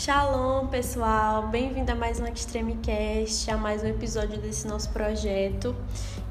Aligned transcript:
Shalom, 0.00 0.66
pessoal! 0.68 1.48
Bem-vindo 1.48 1.92
a 1.92 1.94
mais 1.94 2.18
um 2.18 2.24
Extremecast, 2.24 3.50
a 3.50 3.56
mais 3.58 3.82
um 3.84 3.86
episódio 3.86 4.40
desse 4.40 4.66
nosso 4.66 4.88
projeto. 4.88 5.76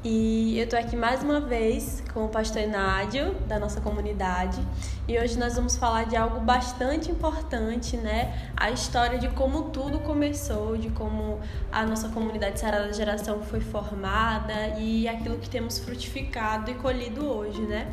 E 0.02 0.58
eu 0.58 0.68
tô 0.68 0.74
aqui 0.74 0.96
mais 0.96 1.22
uma 1.22 1.38
vez 1.38 2.02
com 2.12 2.24
o 2.24 2.28
pastor 2.28 2.66
Nádio, 2.66 3.32
da 3.46 3.60
nossa 3.60 3.80
comunidade. 3.80 4.60
E 5.06 5.16
hoje 5.16 5.38
nós 5.38 5.54
vamos 5.54 5.76
falar 5.76 6.02
de 6.02 6.16
algo 6.16 6.40
bastante 6.40 7.12
importante, 7.12 7.96
né? 7.96 8.50
A 8.56 8.72
história 8.72 9.20
de 9.20 9.28
como 9.28 9.70
tudo 9.70 10.00
começou, 10.00 10.76
de 10.76 10.90
como 10.90 11.38
a 11.70 11.86
nossa 11.86 12.08
comunidade 12.08 12.58
Sarada 12.58 12.92
Geração 12.92 13.40
foi 13.40 13.60
formada 13.60 14.80
e 14.80 15.06
aquilo 15.06 15.38
que 15.38 15.48
temos 15.48 15.78
frutificado 15.78 16.72
e 16.72 16.74
colhido 16.74 17.24
hoje, 17.24 17.62
né? 17.62 17.86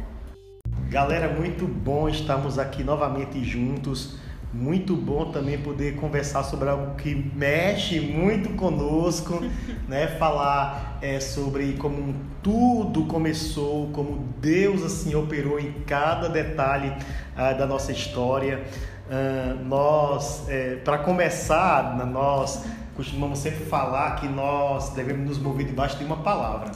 Galera, 0.89 1.31
muito 1.31 1.67
bom 1.67 2.09
estarmos 2.09 2.57
aqui 2.57 2.83
novamente 2.83 3.43
juntos 3.43 4.25
muito 4.57 4.95
bom 4.95 5.31
também 5.31 5.59
poder 5.59 5.95
conversar 5.95 6.43
sobre 6.43 6.67
algo 6.67 6.95
que 6.95 7.13
mexe 7.35 7.99
muito 7.99 8.49
conosco, 8.55 9.39
né? 9.87 10.07
Falar 10.07 10.97
é, 11.01 11.19
sobre 11.19 11.73
como 11.73 12.15
tudo 12.41 13.05
começou, 13.05 13.91
como 13.91 14.27
Deus 14.41 14.83
assim 14.83 15.13
operou 15.13 15.59
em 15.59 15.71
cada 15.85 16.27
detalhe 16.27 16.91
ah, 17.35 17.53
da 17.53 17.67
nossa 17.67 17.91
história. 17.91 18.63
Ah, 19.09 19.55
nós, 19.63 20.49
é, 20.49 20.77
para 20.77 20.97
começar, 20.97 21.95
nós 22.07 22.65
costumamos 22.95 23.37
sempre 23.37 23.63
falar 23.65 24.15
que 24.15 24.27
nós 24.27 24.89
devemos 24.89 25.27
nos 25.27 25.37
mover 25.37 25.67
debaixo 25.67 25.99
de 25.99 26.03
uma 26.03 26.17
palavra. 26.17 26.71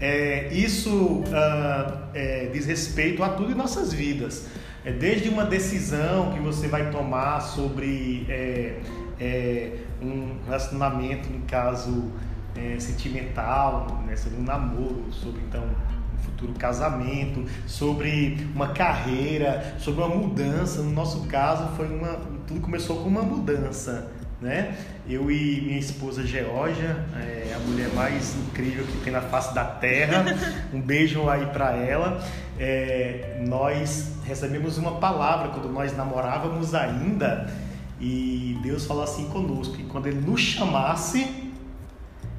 É, 0.00 0.48
isso 0.52 1.22
ah, 1.34 2.08
é, 2.14 2.48
diz 2.50 2.64
respeito 2.64 3.22
a 3.22 3.28
tudo 3.28 3.52
em 3.52 3.54
nossas 3.54 3.92
vidas. 3.92 4.46
É 4.86 4.92
desde 4.92 5.28
uma 5.28 5.44
decisão 5.44 6.32
que 6.32 6.38
você 6.38 6.68
vai 6.68 6.92
tomar 6.92 7.40
sobre 7.40 8.24
é, 8.28 8.78
é, 9.18 9.78
um 10.00 10.36
relacionamento, 10.44 11.28
no 11.28 11.40
caso 11.40 12.12
é, 12.54 12.78
sentimental, 12.78 14.00
né, 14.06 14.14
sobre 14.14 14.38
um 14.38 14.44
namoro, 14.44 15.06
sobre 15.10 15.42
então 15.42 15.64
um 15.64 16.22
futuro 16.22 16.52
casamento, 16.52 17.44
sobre 17.66 18.46
uma 18.54 18.68
carreira, 18.68 19.74
sobre 19.80 20.04
uma 20.04 20.14
mudança. 20.14 20.80
No 20.82 20.92
nosso 20.92 21.26
caso, 21.26 21.66
foi 21.76 21.88
uma, 21.88 22.20
tudo 22.46 22.60
começou 22.60 23.02
com 23.02 23.08
uma 23.08 23.22
mudança 23.22 24.08
né? 24.40 24.74
Eu 25.08 25.30
e 25.30 25.62
minha 25.62 25.78
esposa 25.78 26.26
Georgia, 26.26 26.96
é, 27.16 27.54
a 27.54 27.58
mulher 27.60 27.88
mais 27.94 28.36
incrível 28.36 28.84
que 28.84 28.98
tem 28.98 29.12
na 29.12 29.22
face 29.22 29.54
da 29.54 29.64
terra, 29.64 30.24
um 30.72 30.80
beijo 30.80 31.28
aí 31.28 31.46
para 31.46 31.72
ela. 31.76 32.22
É, 32.58 33.42
nós 33.46 34.12
recebemos 34.24 34.78
uma 34.78 34.92
palavra 34.92 35.48
quando 35.48 35.68
nós 35.68 35.96
namorávamos 35.96 36.74
ainda 36.74 37.52
e 38.00 38.58
Deus 38.62 38.86
falou 38.86 39.02
assim 39.02 39.28
conosco 39.28 39.76
que 39.76 39.84
quando 39.84 40.06
Ele 40.06 40.20
nos 40.20 40.40
chamasse, 40.40 41.26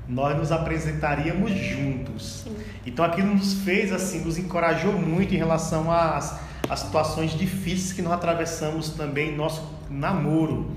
nós 0.08 0.38
nos 0.38 0.52
apresentaríamos 0.52 1.52
juntos. 1.52 2.44
Sim. 2.44 2.56
Então 2.86 3.04
aquilo 3.04 3.34
nos 3.34 3.54
fez 3.62 3.92
assim, 3.92 4.24
nos 4.24 4.38
encorajou 4.38 4.94
muito 4.94 5.34
em 5.34 5.38
relação 5.38 5.92
às, 5.92 6.40
às 6.70 6.80
situações 6.80 7.31
difíceis 7.31 7.94
que 7.94 8.02
nós 8.02 8.14
atravessamos 8.14 8.92
também 8.92 9.34
em 9.34 9.36
nosso 9.36 9.78
namoro. 9.90 10.72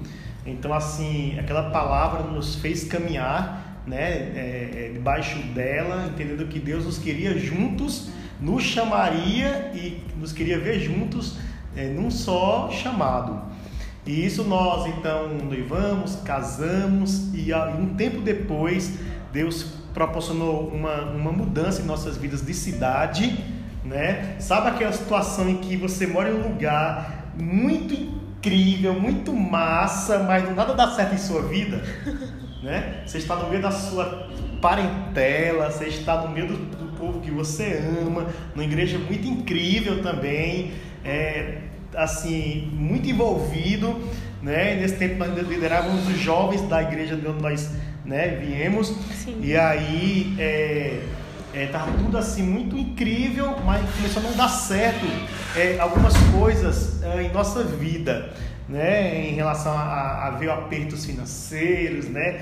Então, 0.45 0.73
assim, 0.73 1.39
aquela 1.39 1.71
palavra 1.71 2.23
nos 2.23 2.57
fez 2.57 2.85
caminhar 2.85 3.83
né, 3.87 4.11
é, 4.11 4.71
é, 4.75 4.91
debaixo 4.93 5.39
dela, 5.55 6.09
entendendo 6.13 6.47
que 6.49 6.59
Deus 6.59 6.85
nos 6.85 6.99
queria 6.99 7.39
juntos, 7.39 8.11
nos 8.41 8.63
chamaria 8.63 9.71
e 9.75 10.03
nos 10.17 10.33
queria 10.33 10.59
ver 10.59 10.81
juntos 10.81 11.37
é, 11.77 11.89
num 11.89 12.11
só 12.11 12.71
chamado. 12.71 13.43
E 14.07 14.25
isso 14.25 14.45
nós 14.45 14.87
então 14.87 15.29
noivamos, 15.29 16.17
casamos 16.25 17.33
e 17.35 17.53
um 17.55 17.95
tempo 17.95 18.23
depois 18.23 18.99
Deus 19.33 19.75
proporcionou 19.93 20.69
uma, 20.69 21.03
uma 21.03 21.33
mudança 21.33 21.83
em 21.83 21.85
nossas 21.85 22.17
vidas 22.17 22.43
de 22.43 22.55
cidade, 22.55 23.45
né? 23.85 24.37
Sabe 24.41 24.69
aquela 24.69 24.93
situação 24.93 25.49
em 25.49 25.59
que 25.59 25.77
você 25.77 26.07
mora 26.07 26.31
em 26.31 26.35
um 26.35 26.49
lugar 26.49 27.33
muito 27.39 27.95
incrível, 27.95 28.95
muito 28.95 29.33
massa, 29.33 30.21
mas 30.21 30.55
nada 30.55 30.75
dá 30.75 30.91
certo 30.93 31.15
em 31.15 31.19
sua 31.19 31.43
vida, 31.43 31.83
né? 32.63 33.03
Você 33.07 33.19
está 33.19 33.37
no 33.37 33.49
meio 33.49 33.63
da 33.63 33.71
sua 33.71 34.29
parentela, 34.61 35.71
você 35.71 35.87
está 35.87 36.23
no 36.23 36.31
meio 36.31 36.49
do, 36.49 36.57
do 36.57 36.90
povo 37.01 37.21
que 37.21 37.31
você 37.31 37.83
ama, 38.01 38.27
numa 38.55 38.65
igreja 38.65 38.99
muito 38.99 39.27
incrível 39.27 40.03
também, 40.03 40.73
é, 41.05 41.59
assim, 41.95 42.71
muito 42.73 43.09
envolvido, 43.09 43.99
né? 44.43 44.77
Nesse 44.77 44.97
tempo 44.97 45.17
nós 45.19 45.37
liderávamos 45.49 46.07
os 46.09 46.19
jovens 46.19 46.63
da 46.69 46.83
igreja 46.83 47.17
de 47.17 47.27
onde 47.27 47.43
nós 47.43 47.71
né, 48.05 48.29
viemos, 48.41 48.89
Sim. 49.25 49.39
e 49.43 49.57
aí 49.57 50.35
é, 50.39 51.01
é, 51.53 51.67
tava 51.67 51.93
tudo 51.99 52.17
assim 52.17 52.43
muito 52.43 52.77
incrível, 52.77 53.57
mas 53.65 53.83
começou 53.97 54.23
a 54.23 54.27
não 54.27 54.37
dar 54.37 54.49
certo 54.49 55.07
é, 55.57 55.79
algumas 55.79 56.15
coisas 56.33 57.03
é, 57.03 57.23
em 57.23 57.33
nossa 57.33 57.63
vida, 57.65 58.33
né? 58.69 59.29
Em 59.29 59.35
relação 59.35 59.73
a, 59.73 60.29
a 60.29 60.31
ver 60.31 60.51
apertos 60.51 61.05
financeiros, 61.05 62.07
né? 62.07 62.41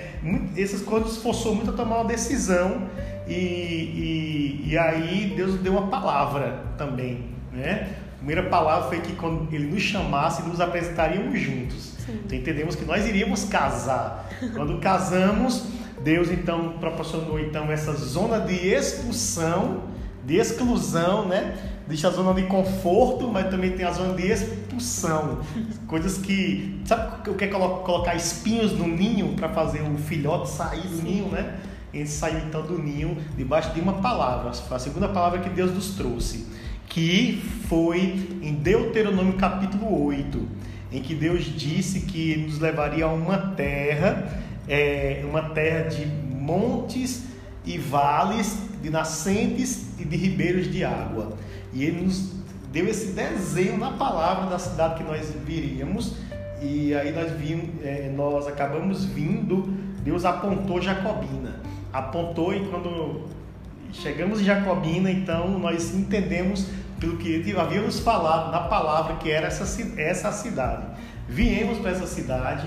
Essas 0.56 0.82
coisas 0.82 1.16
forçou 1.16 1.54
muito 1.54 1.70
a 1.70 1.74
tomar 1.74 1.96
uma 1.96 2.04
decisão 2.04 2.86
e, 3.28 4.62
e, 4.64 4.70
e 4.70 4.78
aí 4.78 5.32
Deus 5.36 5.54
deu 5.60 5.72
uma 5.72 5.88
palavra 5.88 6.64
também, 6.76 7.26
né? 7.52 7.88
A 8.14 8.16
primeira 8.18 8.44
palavra 8.44 8.88
foi 8.88 9.00
que 9.00 9.12
quando 9.14 9.52
Ele 9.54 9.66
nos 9.66 9.82
chamasse, 9.82 10.42
nos 10.42 10.60
apresentaríamos 10.60 11.38
juntos. 11.40 11.96
Então 12.08 12.38
entendemos 12.38 12.74
que 12.74 12.84
nós 12.84 13.06
iríamos 13.06 13.44
casar. 13.44 14.28
Quando 14.54 14.78
casamos 14.80 15.66
Deus 16.02 16.30
então 16.30 16.74
proporcionou 16.78 17.38
então 17.40 17.70
essa 17.70 17.92
zona 17.92 18.40
de 18.40 18.54
expulsão, 18.54 19.84
de 20.24 20.36
exclusão, 20.36 21.26
né? 21.26 21.56
Deixa 21.86 22.08
a 22.08 22.10
zona 22.10 22.34
de 22.34 22.46
conforto, 22.46 23.28
mas 23.28 23.48
também 23.48 23.70
tem 23.72 23.84
a 23.84 23.92
zona 23.92 24.14
de 24.14 24.26
expulsão. 24.30 25.40
Coisas 25.86 26.18
que. 26.18 26.82
Sabe 26.84 27.30
o 27.30 27.34
que 27.34 27.44
é 27.44 27.48
colocar 27.48 28.14
espinhos 28.14 28.72
no 28.72 28.86
ninho 28.86 29.34
para 29.34 29.48
fazer 29.48 29.80
o 29.80 29.96
filhote 29.96 30.50
sair 30.50 30.82
do 30.82 30.96
Sim. 30.96 31.02
ninho, 31.02 31.28
né? 31.28 31.56
Ele 31.92 32.06
saiu 32.06 32.40
então 32.46 32.62
do 32.62 32.78
ninho 32.78 33.16
debaixo 33.36 33.72
de 33.72 33.80
uma 33.80 33.94
palavra, 33.94 34.50
a 34.50 34.78
segunda 34.78 35.08
palavra 35.08 35.40
que 35.40 35.48
Deus 35.48 35.72
nos 35.72 35.90
trouxe, 35.90 36.46
que 36.86 37.42
foi 37.68 38.38
em 38.42 38.54
Deuteronômio 38.54 39.34
capítulo 39.34 40.04
8, 40.06 40.48
em 40.92 41.02
que 41.02 41.14
Deus 41.14 41.44
disse 41.44 42.00
que 42.00 42.36
nos 42.36 42.58
levaria 42.58 43.04
a 43.04 43.08
uma 43.08 43.38
terra 43.54 44.46
é 44.68 45.24
uma 45.24 45.50
terra 45.50 45.88
de 45.88 46.04
montes 46.06 47.24
e 47.64 47.78
vales, 47.78 48.58
de 48.82 48.90
nascentes 48.90 49.98
e 49.98 50.04
de 50.04 50.16
ribeiros 50.16 50.70
de 50.70 50.84
água. 50.84 51.36
E 51.72 51.84
ele 51.84 52.02
nos 52.02 52.32
deu 52.70 52.86
esse 52.86 53.12
desenho 53.12 53.78
na 53.78 53.92
palavra 53.92 54.50
da 54.50 54.58
cidade 54.58 54.96
que 54.96 55.02
nós 55.02 55.32
viríamos. 55.44 56.14
E 56.60 56.94
aí 56.94 57.12
nós 57.12 57.32
vimos, 57.32 57.82
é, 57.82 58.12
nós 58.14 58.46
acabamos 58.46 59.04
vindo, 59.04 59.62
Deus 60.02 60.24
apontou 60.24 60.80
Jacobina. 60.80 61.60
Apontou 61.92 62.54
e 62.54 62.66
quando 62.66 63.26
chegamos 63.92 64.40
em 64.40 64.44
Jacobina, 64.44 65.10
então 65.10 65.58
nós 65.58 65.94
entendemos 65.94 66.66
pelo 67.00 67.16
que 67.16 67.42
nos 67.80 68.00
falado 68.00 68.50
na 68.50 68.60
palavra 68.60 69.16
que 69.16 69.30
era 69.30 69.46
essa, 69.46 69.64
essa 70.00 70.32
cidade. 70.32 70.86
Viemos 71.28 71.78
para 71.78 71.90
essa 71.92 72.06
cidade 72.06 72.66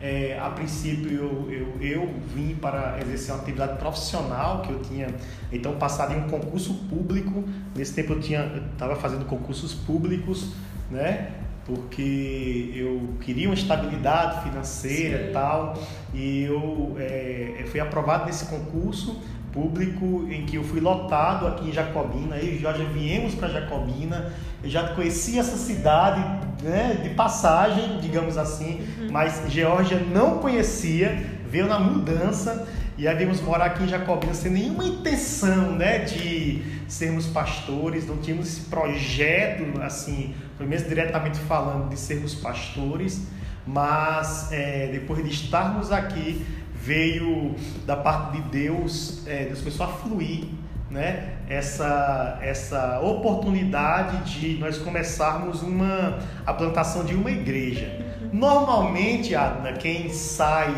é, 0.00 0.38
a 0.38 0.50
princípio 0.50 1.10
eu, 1.10 1.50
eu, 1.50 1.76
eu, 1.80 2.14
vim 2.34 2.54
para 2.54 2.98
exercer 3.00 3.34
uma 3.34 3.42
atividade 3.42 3.78
profissional 3.78 4.60
que 4.60 4.70
eu 4.70 4.80
tinha 4.80 5.08
então 5.50 5.76
passado 5.76 6.12
em 6.12 6.18
um 6.18 6.28
concurso 6.28 6.74
público. 6.88 7.44
Nesse 7.74 7.94
tempo 7.94 8.12
eu 8.12 8.20
tinha 8.20 8.62
estava 8.72 8.94
fazendo 8.96 9.24
concursos 9.24 9.74
públicos, 9.74 10.52
né? 10.90 11.30
Porque 11.66 12.72
eu 12.76 13.14
queria 13.20 13.48
uma 13.48 13.54
estabilidade 13.54 14.44
financeira 14.44 15.18
Sim. 15.18 15.28
e 15.28 15.32
tal. 15.32 15.78
E 16.14 16.42
eu 16.44 16.96
é, 16.98 17.64
fui 17.66 17.80
aprovado 17.80 18.26
nesse 18.26 18.46
concurso 18.46 19.20
público 19.52 20.28
em 20.30 20.44
que 20.44 20.56
eu 20.56 20.62
fui 20.62 20.80
lotado 20.80 21.46
aqui 21.46 21.70
em 21.70 21.72
Jacobina. 21.72 22.36
Eu 22.36 22.54
e 22.54 22.58
Jorge 22.58 22.84
viemos 22.92 23.34
para 23.34 23.48
Jacobina. 23.48 24.32
Eu 24.62 24.70
já 24.70 24.88
conhecia 24.94 25.40
essa 25.40 25.56
cidade 25.56 26.20
né, 26.62 27.00
de 27.02 27.10
passagem, 27.10 27.98
digamos 28.00 28.36
assim, 28.36 28.86
uhum. 28.98 29.08
mas 29.10 29.42
Geórgia 29.48 29.98
não 29.98 30.38
conhecia, 30.38 31.26
veio 31.48 31.66
na 31.66 31.78
mudança 31.78 32.66
e 32.98 33.06
aí 33.06 33.14
viemos 33.14 33.42
morar 33.42 33.66
aqui 33.66 33.84
em 33.84 33.88
Jacobina 33.88 34.32
sem 34.32 34.50
nenhuma 34.50 34.84
intenção 34.84 35.72
né, 35.72 35.98
de 35.98 36.62
sermos 36.88 37.26
pastores, 37.26 38.06
não 38.06 38.16
tínhamos 38.16 38.46
esse 38.46 38.62
projeto, 38.62 39.82
assim, 39.82 40.34
pelo 40.56 40.68
menos 40.68 40.88
diretamente 40.88 41.38
falando, 41.40 41.90
de 41.90 41.98
sermos 41.98 42.34
pastores, 42.34 43.26
mas 43.66 44.50
é, 44.50 44.88
depois 44.90 45.22
de 45.22 45.30
estarmos 45.30 45.92
aqui, 45.92 46.46
veio 46.74 47.54
da 47.84 47.96
parte 47.96 48.40
de 48.40 48.48
Deus, 48.48 49.26
é, 49.26 49.44
Deus 49.44 49.58
começou 49.58 49.86
a 49.86 49.88
fluir 49.88 50.46
né, 50.90 51.34
essa, 51.48 52.38
essa 52.40 53.00
oportunidade 53.00 54.38
de 54.38 54.56
nós 54.58 54.78
começarmos 54.78 55.62
uma, 55.62 56.18
a 56.46 56.54
plantação 56.54 57.04
de 57.04 57.14
uma 57.14 57.30
igreja. 57.30 58.00
Normalmente, 58.32 59.34
Adna, 59.34 59.72
quem 59.72 60.08
sai 60.10 60.72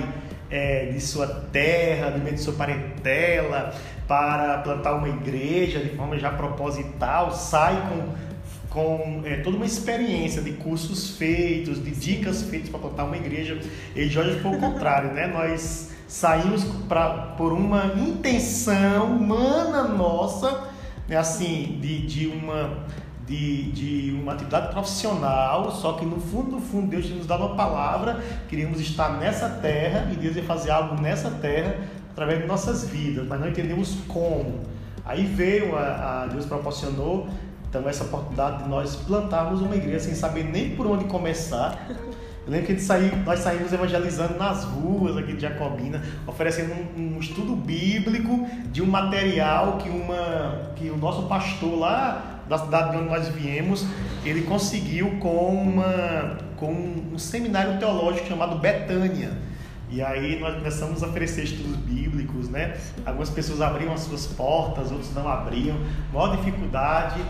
é, 0.51 0.87
de 0.87 1.01
sua 1.01 1.27
terra, 1.27 2.11
do 2.11 2.19
meio 2.19 2.35
de 2.35 2.41
sua 2.41 2.55
parentela, 2.55 3.75
para 4.07 4.59
plantar 4.59 4.95
uma 4.95 5.09
igreja 5.09 5.81
de 5.81 5.91
forma 5.91 6.19
já 6.19 6.31
proposital, 6.31 7.33
sai 7.33 7.89
com 7.89 8.29
com 8.69 9.23
é, 9.25 9.39
toda 9.39 9.57
uma 9.57 9.67
experiência 9.67 10.43
de 10.43 10.53
cursos 10.53 11.17
feitos, 11.17 11.83
de 11.83 11.91
dicas 11.91 12.43
feitas 12.43 12.69
para 12.69 12.81
plantar 12.81 13.05
uma 13.05 13.17
igreja. 13.17 13.59
E 13.97 14.07
Jorge 14.09 14.39
foi 14.41 14.57
o 14.57 14.61
contrário, 14.61 15.13
né? 15.13 15.27
Nós 15.27 15.91
saímos 16.07 16.65
pra, 16.89 17.35
por 17.37 17.53
uma 17.53 17.87
intenção 17.97 19.17
humana 19.17 19.85
nossa, 19.85 20.69
né? 21.09 21.17
assim, 21.17 21.79
de, 21.81 22.07
de 22.07 22.27
uma 22.27 22.87
de, 23.29 23.71
de 23.73 24.19
uma 24.21 24.33
atividade 24.33 24.69
profissional, 24.73 25.71
só 25.71 25.93
que 25.93 26.05
no 26.05 26.19
fundo, 26.19 26.53
no 26.53 26.61
fundo, 26.61 26.87
Deus 26.87 27.05
tinha 27.05 27.19
nos 27.19 27.27
dado 27.27 27.45
uma 27.45 27.55
palavra, 27.55 28.21
queríamos 28.49 28.81
estar 28.81 29.19
nessa 29.19 29.49
terra 29.49 30.09
e 30.11 30.17
Deus 30.17 30.35
ia 30.35 30.45
fazer 30.45 30.71
algo 30.71 31.01
nessa 31.01 31.31
terra 31.31 31.77
através 32.11 32.41
de 32.41 32.47
nossas 32.47 32.89
vidas, 32.89 33.27
mas 33.29 33.39
não 33.39 33.49
entendemos 33.49 33.99
como. 34.09 34.61
Aí 35.05 35.25
veio, 35.25 35.77
a, 35.77 36.23
a 36.23 36.27
Deus 36.27 36.47
proporcionou 36.47 37.29
então 37.69 37.87
essa 37.87 38.05
oportunidade 38.05 38.63
de 38.63 38.69
nós 38.69 38.97
plantarmos 38.97 39.61
uma 39.61 39.77
igreja 39.77 40.01
sem 40.01 40.15
saber 40.15 40.45
nem 40.45 40.75
por 40.75 40.87
onde 40.87 41.05
começar. 41.05 41.87
Eu 42.47 42.53
lembro 42.53 42.67
que 42.67 42.83
nós 43.27 43.41
saímos 43.41 43.75
evangelizando 43.75 44.39
nas 44.39 44.65
ruas 44.65 45.19
aqui 45.19 45.35
de 45.35 45.43
Jacobina, 45.43 46.03
oferecendo 46.27 46.73
um, 46.73 47.17
um, 47.17 47.21
estudo 47.21 47.55
bíblico 47.55 48.47
de 48.73 48.81
um 48.81 48.87
material 48.87 49.77
que, 49.77 49.91
uma, 49.91 50.73
que 50.75 50.89
o 50.89 50.97
nosso 50.97 51.25
pastor 51.25 51.79
lá 51.79 52.38
da 52.49 52.59
cidade 52.59 52.93
de 52.93 52.97
onde 52.97 53.09
nós 53.09 53.29
viemos, 53.29 53.87
ele 54.25 54.43
conseguiu 54.43 55.19
com, 55.19 55.55
uma, 55.55 56.39
com 56.57 56.73
um 57.13 57.19
seminário 57.19 57.79
teológico 57.79 58.27
chamado 58.27 58.59
Betânia. 58.59 59.33
E 59.91 60.03
aí 60.03 60.39
nós 60.39 60.55
começamos 60.55 61.03
a 61.03 61.07
oferecer 61.07 61.45
estudos 61.45 61.77
bíblicos, 61.77 62.49
né? 62.49 62.77
Algumas 63.07 63.31
pessoas 63.31 63.63
abriam 63.63 63.93
as 63.93 64.01
suas 64.01 64.27
portas, 64.27 64.93
outros 64.93 65.15
não 65.15 65.27
abriam. 65.27 65.79
Maior 66.13 66.37
dificuldade 66.37 67.21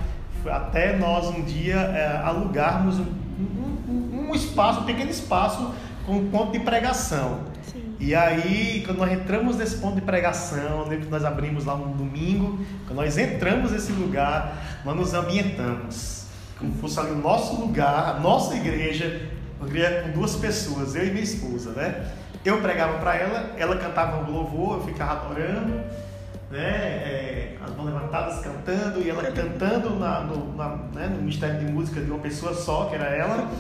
até 0.46 0.96
nós 0.96 1.26
um 1.26 1.42
dia 1.42 1.76
é, 1.76 2.20
alugarmos 2.24 2.98
um, 2.98 3.06
um, 3.38 4.28
um, 4.28 4.34
espaço, 4.34 4.80
um 4.80 4.84
pequeno 4.84 5.10
espaço 5.10 5.72
com 6.06 6.16
um 6.16 6.30
ponto 6.30 6.52
de 6.52 6.60
pregação. 6.60 7.40
Sim. 7.70 7.94
E 8.00 8.14
aí, 8.14 8.82
quando 8.84 8.98
nós 8.98 9.12
entramos 9.12 9.56
nesse 9.56 9.76
ponto 9.76 9.96
de 9.96 10.00
pregação, 10.00 10.84
lembro 10.88 11.06
que 11.06 11.10
nós 11.10 11.24
abrimos 11.24 11.64
lá 11.64 11.74
um 11.74 11.92
domingo, 11.92 12.58
quando 12.86 12.96
nós 12.96 13.18
entramos 13.18 13.72
nesse 13.72 13.92
lugar, 13.92 14.77
nós 14.88 14.96
nos 14.96 15.14
ambientamos. 15.14 16.24
Como 16.58 16.72
fosse 16.74 16.98
ali 16.98 17.10
o 17.10 17.16
nosso 17.16 17.60
lugar, 17.60 18.16
a 18.16 18.20
nossa 18.20 18.54
igreja, 18.54 19.28
com 19.58 20.10
duas 20.12 20.34
pessoas, 20.36 20.94
eu 20.94 21.06
e 21.06 21.10
minha 21.10 21.22
esposa, 21.22 21.72
né? 21.72 22.10
Eu 22.42 22.62
pregava 22.62 22.98
para 22.98 23.14
ela, 23.14 23.54
ela 23.58 23.76
cantava 23.76 24.22
um 24.22 24.32
louvor, 24.32 24.78
eu 24.78 24.84
ficava 24.84 25.26
adorando 25.26 25.74
né, 26.50 26.58
é, 26.58 27.56
as 27.62 27.76
mãos 27.76 27.86
levantadas 27.86 28.40
cantando 28.40 29.02
e 29.02 29.10
ela 29.10 29.22
cantando 29.30 29.90
na, 29.96 30.20
no, 30.20 30.56
na, 30.56 30.68
né, 30.94 31.08
no 31.08 31.18
Ministério 31.18 31.58
de 31.58 31.70
Música 31.70 32.00
de 32.00 32.10
uma 32.10 32.20
pessoa 32.20 32.54
só, 32.54 32.86
que 32.86 32.94
era 32.94 33.14
ela. 33.14 33.50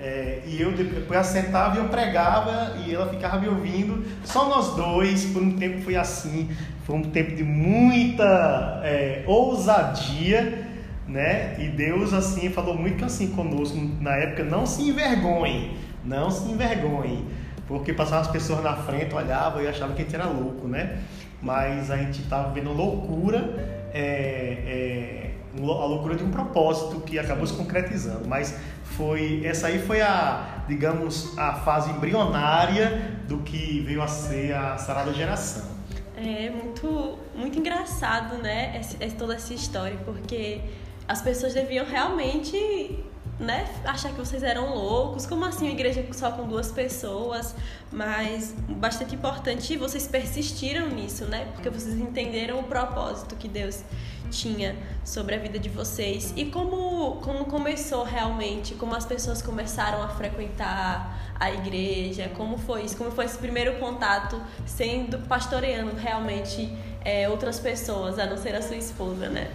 É, 0.00 0.42
e 0.46 0.62
eu 0.62 0.70
depois 0.70 1.18
assentava 1.18 1.74
e 1.74 1.78
eu 1.78 1.88
pregava 1.88 2.76
e 2.86 2.94
ela 2.94 3.08
ficava 3.08 3.40
me 3.40 3.48
ouvindo. 3.48 4.04
Só 4.24 4.48
nós 4.48 4.76
dois, 4.76 5.24
por 5.24 5.42
um 5.42 5.56
tempo 5.56 5.82
foi 5.82 5.96
assim. 5.96 6.48
Foi 6.84 6.96
um 6.96 7.02
tempo 7.02 7.34
de 7.34 7.42
muita 7.42 8.80
é, 8.84 9.24
ousadia, 9.26 10.67
né? 11.08 11.56
E 11.58 11.68
Deus 11.68 12.12
assim 12.12 12.50
falou 12.50 12.76
muito 12.76 13.04
assim 13.04 13.28
conosco 13.28 13.76
na 14.00 14.14
época. 14.16 14.44
Não 14.44 14.66
se 14.66 14.82
envergonhe, 14.82 15.76
não 16.04 16.30
se 16.30 16.50
envergonhe. 16.50 17.26
Porque 17.66 17.92
passavam 17.92 18.20
as 18.20 18.28
pessoas 18.28 18.62
na 18.62 18.74
frente, 18.76 19.14
olhavam 19.14 19.62
e 19.62 19.68
achavam 19.68 19.94
que 19.94 20.02
a 20.02 20.04
gente 20.04 20.14
era 20.14 20.26
louco, 20.26 20.66
né? 20.66 21.00
mas 21.40 21.90
a 21.90 21.96
gente 21.96 22.20
estava 22.20 22.50
vendo 22.50 22.72
loucura, 22.72 23.88
é, 23.92 25.30
é, 25.56 25.60
a 25.60 25.86
loucura 25.86 26.14
de 26.14 26.24
um 26.24 26.30
propósito 26.30 27.00
que 27.00 27.18
acabou 27.18 27.46
se 27.46 27.54
concretizando. 27.54 28.28
Mas 28.28 28.58
foi 28.82 29.44
essa 29.44 29.68
aí 29.68 29.78
foi 29.78 30.00
a, 30.00 30.64
digamos, 30.68 31.36
a 31.38 31.54
fase 31.54 31.90
embrionária 31.90 33.20
do 33.28 33.38
que 33.38 33.80
veio 33.80 34.02
a 34.02 34.08
ser 34.08 34.54
a 34.54 34.76
sarada 34.78 35.12
geração. 35.12 35.78
É 36.16 36.50
muito, 36.50 37.16
muito 37.34 37.58
engraçado, 37.58 38.38
né? 38.42 38.76
Essa, 38.76 38.96
toda 39.16 39.34
essa 39.34 39.54
história, 39.54 39.96
porque 40.04 40.60
as 41.08 41.22
pessoas 41.22 41.54
deviam 41.54 41.86
realmente 41.86 43.02
né, 43.40 43.68
achar 43.84 44.10
que 44.12 44.18
vocês 44.18 44.42
eram 44.42 44.74
loucos. 44.74 45.24
Como 45.24 45.44
assim 45.44 45.66
uma 45.66 45.72
igreja 45.72 46.04
só 46.12 46.32
com 46.32 46.46
duas 46.46 46.70
pessoas? 46.70 47.54
Mas 47.90 48.54
bastante 48.68 49.14
importante 49.14 49.76
vocês 49.76 50.06
persistiram 50.06 50.88
nisso, 50.88 51.24
né? 51.24 51.48
Porque 51.54 51.70
vocês 51.70 51.94
entenderam 51.94 52.60
o 52.60 52.64
propósito 52.64 53.36
que 53.36 53.48
Deus 53.48 53.82
tinha 54.30 54.76
sobre 55.04 55.34
a 55.34 55.38
vida 55.38 55.58
de 55.58 55.70
vocês 55.70 56.34
e 56.36 56.46
como 56.46 57.16
como 57.22 57.46
começou 57.46 58.04
realmente, 58.04 58.74
como 58.74 58.94
as 58.94 59.06
pessoas 59.06 59.40
começaram 59.40 60.02
a 60.02 60.08
frequentar 60.08 61.32
a 61.40 61.50
igreja, 61.50 62.30
como 62.36 62.58
foi 62.58 62.82
isso, 62.82 62.96
como 62.96 63.10
foi 63.10 63.24
esse 63.24 63.38
primeiro 63.38 63.78
contato 63.78 64.38
sendo 64.66 65.18
pastoreando 65.20 65.94
realmente 65.96 66.70
é, 67.04 67.28
outras 67.28 67.58
pessoas, 67.58 68.18
a 68.18 68.26
não 68.26 68.36
ser 68.36 68.54
a 68.54 68.60
sua 68.60 68.76
esposa, 68.76 69.28
né? 69.28 69.50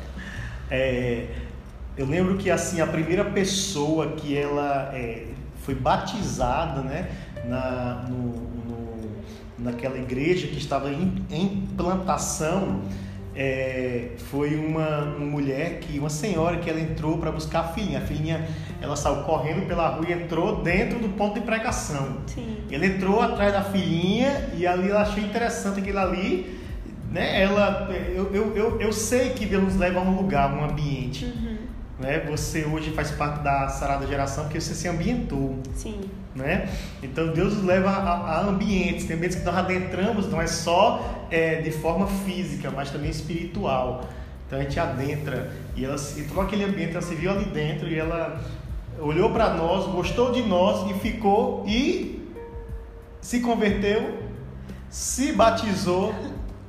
É, 0.76 1.28
eu 1.96 2.08
lembro 2.08 2.36
que 2.36 2.50
assim 2.50 2.82
a 2.82 2.88
primeira 2.88 3.24
pessoa 3.24 4.14
que 4.14 4.36
ela 4.36 4.90
é, 4.92 5.28
foi 5.58 5.76
batizada, 5.76 6.82
né, 6.82 7.12
na, 7.46 8.08
no, 8.10 8.32
no, 8.32 9.12
naquela 9.60 10.00
igreja 10.00 10.48
que 10.48 10.58
estava 10.58 10.90
em, 10.90 11.24
em 11.30 11.68
plantação, 11.78 12.82
é, 13.36 14.14
foi 14.32 14.56
uma, 14.56 15.02
uma, 15.16 15.26
mulher 15.26 15.80
que 15.80 16.00
uma 16.00 16.10
senhora 16.10 16.58
que 16.58 16.68
ela 16.68 16.80
entrou 16.80 17.20
para 17.20 17.32
buscar 17.32 17.60
a 17.60 17.68
filhinha. 17.68 18.00
A 18.00 18.02
filhinha 18.02 18.48
ela 18.82 18.96
saiu 18.96 19.18
correndo 19.24 19.68
pela 19.68 19.90
rua 19.90 20.08
e 20.10 20.14
entrou 20.14 20.64
dentro 20.64 20.98
do 20.98 21.10
ponto 21.10 21.36
de 21.40 21.46
pregação. 21.46 22.18
Sim. 22.26 22.58
Ela 22.72 22.88
entrou 22.88 23.22
atrás 23.22 23.54
da 23.54 23.62
filhinha 23.62 24.50
e 24.58 24.66
ali 24.66 24.90
ela 24.90 25.04
achou 25.04 25.22
interessante 25.22 25.80
aquilo 25.80 26.00
ali. 26.00 26.63
Né? 27.14 27.44
Ela, 27.44 27.90
eu, 28.14 28.34
eu, 28.34 28.58
eu, 28.58 28.82
eu 28.82 28.92
sei 28.92 29.30
que 29.30 29.46
Deus 29.46 29.64
nos 29.64 29.76
leva 29.78 30.00
a 30.00 30.04
um 30.04 30.18
lugar, 30.18 30.50
a 30.50 30.54
um 30.54 30.66
ambiente. 30.66 31.26
Uhum 31.26 31.74
né? 32.00 32.20
Você 32.30 32.66
hoje 32.66 32.92
faz 32.92 33.12
parte 33.12 33.42
da 33.44 33.68
sarada 33.70 34.06
geração 34.08 34.46
porque 34.46 34.60
você 34.60 34.74
se 34.74 34.88
ambientou. 34.88 35.58
Sim. 35.74 36.02
Né? 36.36 36.70
Então 37.02 37.32
Deus 37.32 37.56
nos 37.56 37.64
leva 37.64 37.90
a, 37.90 38.40
a 38.40 38.42
ambientes. 38.42 39.06
Tem 39.06 39.16
ambientes 39.16 39.38
que 39.38 39.46
nós 39.46 39.56
adentramos, 39.56 40.30
não 40.30 40.42
é 40.42 40.48
só 40.48 41.26
é, 41.30 41.62
de 41.62 41.72
forma 41.72 42.08
física, 42.08 42.72
mas 42.72 42.90
também 42.90 43.10
espiritual. 43.10 44.04
Então 44.46 44.60
a 44.60 44.64
gente 44.64 44.80
adentra 44.80 45.52
e 45.76 45.86
ela 45.86 45.96
entrou 46.18 46.44
naquele 46.44 46.64
ambiente, 46.64 46.92
ela 46.92 47.02
se 47.02 47.16
viu 47.16 47.32
ali 47.32 47.46
dentro 47.46 47.88
e 47.88 47.98
ela 47.98 48.42
olhou 49.00 49.30
para 49.32 49.54
nós, 49.54 49.88
gostou 49.88 50.32
de 50.32 50.42
nós 50.44 50.90
e 50.90 50.94
ficou 51.00 51.64
e 51.68 52.30
se 53.22 53.40
converteu, 53.40 54.20
se 54.90 55.32
batizou, 55.32 56.14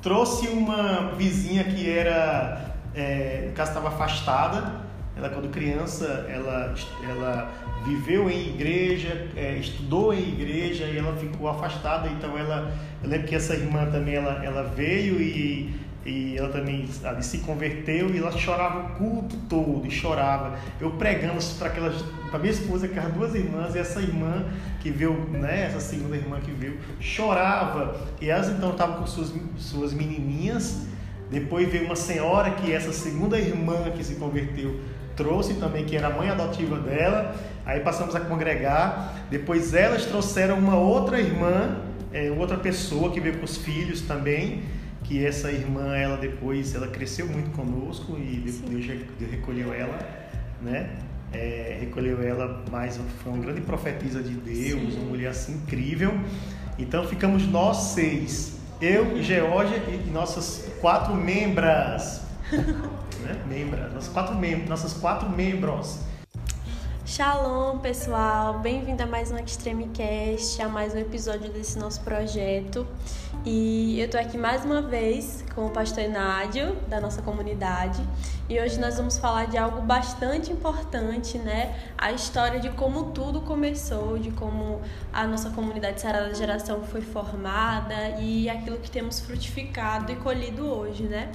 trouxe 0.04 0.49
uma 0.49 1.12
vizinha 1.16 1.64
que 1.64 1.90
era, 1.90 2.75
é, 2.94 3.46
no 3.49 3.52
caso 3.54 3.70
estava 3.70 3.88
afastada, 3.88 4.84
ela 5.16 5.30
quando 5.30 5.50
criança, 5.50 6.26
ela, 6.28 6.75
ela 7.08 7.50
viveu 7.87 8.28
em 8.28 8.49
igreja, 8.49 9.28
é, 9.34 9.56
estudou 9.56 10.12
em 10.12 10.28
igreja 10.28 10.84
e 10.84 10.99
ela 10.99 11.16
ficou 11.16 11.49
afastada. 11.49 12.08
Então 12.08 12.37
ela, 12.37 12.70
eu 13.02 13.08
lembro 13.08 13.26
que 13.26 13.34
essa 13.34 13.54
irmã 13.54 13.87
também 13.87 14.16
ela, 14.16 14.44
ela 14.44 14.64
veio 14.64 15.18
e, 15.23 15.75
e 16.04 16.37
ela 16.37 16.50
também 16.50 16.87
ali, 17.02 17.23
se 17.23 17.38
converteu 17.38 18.11
e 18.14 18.18
ela 18.18 18.30
chorava 18.32 18.80
o 18.80 18.88
culto 18.96 19.37
todo, 19.49 19.87
e 19.87 19.90
chorava. 19.90 20.58
Eu 20.78 20.90
pregando 20.92 21.42
para 21.58 21.68
aquelas, 21.68 22.02
para 22.30 22.38
minha 22.38 22.52
esposa, 22.52 22.87
que 22.87 22.99
as 22.99 23.12
duas 23.12 23.34
irmãs 23.34 23.75
e 23.75 23.78
essa 23.78 24.00
irmã 24.00 24.44
que 24.80 24.90
veio, 24.90 25.14
né, 25.30 25.64
essa 25.66 25.80
segunda 25.80 26.14
irmã 26.14 26.38
que 26.40 26.50
veio, 26.50 26.78
chorava. 27.00 27.96
E 28.20 28.28
elas 28.28 28.49
então 28.49 28.70
estavam 28.70 28.96
com 28.96 29.06
suas 29.06 29.32
suas 29.56 29.94
menininhas. 29.94 30.87
Depois 31.30 31.68
veio 31.70 31.87
uma 31.87 31.96
senhora 31.96 32.50
que 32.50 32.70
essa 32.70 32.92
segunda 32.92 33.38
irmã 33.38 33.90
que 33.96 34.04
se 34.04 34.16
converteu 34.16 34.78
trouxe 35.16 35.54
também, 35.54 35.84
que 35.84 35.96
era 35.96 36.08
a 36.08 36.11
mãe 36.11 36.28
adotiva 36.28 36.78
dela. 36.78 37.34
Aí 37.64 37.80
passamos 37.80 38.14
a 38.14 38.20
congregar. 38.20 39.14
Depois 39.30 39.73
elas 39.73 40.04
trouxeram 40.04 40.58
uma 40.58 40.76
outra 40.76 41.18
irmã, 41.18 41.78
é, 42.12 42.30
outra 42.30 42.58
pessoa 42.58 43.11
que 43.11 43.20
veio 43.20 43.38
com 43.38 43.44
os 43.44 43.56
filhos 43.56 44.02
também. 44.02 44.62
Que 45.04 45.25
essa 45.25 45.52
irmã, 45.52 45.94
ela 45.94 46.16
depois, 46.16 46.75
ela 46.75 46.88
cresceu 46.88 47.26
muito 47.26 47.50
conosco 47.50 48.18
e 48.18 48.37
Deus, 48.37 48.56
Deus 49.18 49.30
recolheu 49.30 49.73
ela, 49.73 49.99
né? 50.61 50.90
É, 51.32 51.78
recolheu 51.80 52.23
ela, 52.23 52.64
mas 52.70 52.99
foi 53.23 53.32
uma 53.32 53.42
grande 53.42 53.61
profetisa 53.61 54.23
de 54.23 54.34
Deus, 54.34 54.94
Sim. 54.94 55.00
uma 55.00 55.08
mulher 55.11 55.28
assim 55.28 55.54
incrível. 55.54 56.12
Então 56.78 57.06
ficamos 57.06 57.46
nós 57.46 57.76
seis, 57.92 58.58
eu, 58.80 59.23
Geórgia 59.23 59.76
e 59.76 60.11
nossas 60.11 60.68
quatro 60.80 61.14
membras 61.14 62.25
né? 63.25 63.42
Membra, 63.49 63.88
nossos 63.88 64.12
quatro 64.12 64.34
membros, 64.34 64.68
nossas 64.68 64.92
quatro 64.94 65.28
membros. 65.28 65.99
Shalom, 67.06 67.80
pessoal! 67.80 68.61
Bem-vindo 68.61 69.02
a 69.02 69.06
mais 69.06 69.30
um 69.30 69.37
Extreme 69.37 69.88
Cast, 69.88 70.61
a 70.62 70.68
mais 70.70 70.94
um 70.94 70.99
episódio 70.99 71.50
desse 71.50 71.78
nosso 71.78 72.00
projeto. 72.00 72.87
E 73.44 74.00
eu 74.00 74.08
tô 74.08 74.16
aqui 74.16 74.38
mais 74.38 74.64
uma 74.64 74.80
vez 74.80 75.44
com 75.54 75.66
o 75.66 75.70
pastor 75.70 76.08
Nádio, 76.08 76.75
da 76.88 76.99
nossa 77.02 77.20
comunidade, 77.20 78.02
e 78.49 78.58
hoje 78.58 78.80
nós 78.80 78.96
vamos 78.96 79.18
falar 79.18 79.46
de 79.46 79.58
algo 79.58 79.82
bastante 79.82 80.50
importante, 80.50 81.37
né? 81.37 81.75
A 81.99 82.11
história 82.11 82.58
de 82.58 82.70
como 82.70 83.12
tudo 83.12 83.42
começou, 83.42 84.18
de 84.18 84.30
como 84.30 84.80
a 85.12 85.26
nossa 85.26 85.50
comunidade 85.50 86.00
Sarada 86.00 86.34
Geração 86.34 86.82
foi 86.84 87.02
formada 87.02 88.18
e 88.18 88.49
aquilo 88.49 88.78
que 88.78 88.90
temos 88.90 89.20
frutificado 89.20 90.11
e 90.11 90.16
colhido 90.16 90.66
hoje, 90.66 91.02
né? 91.02 91.30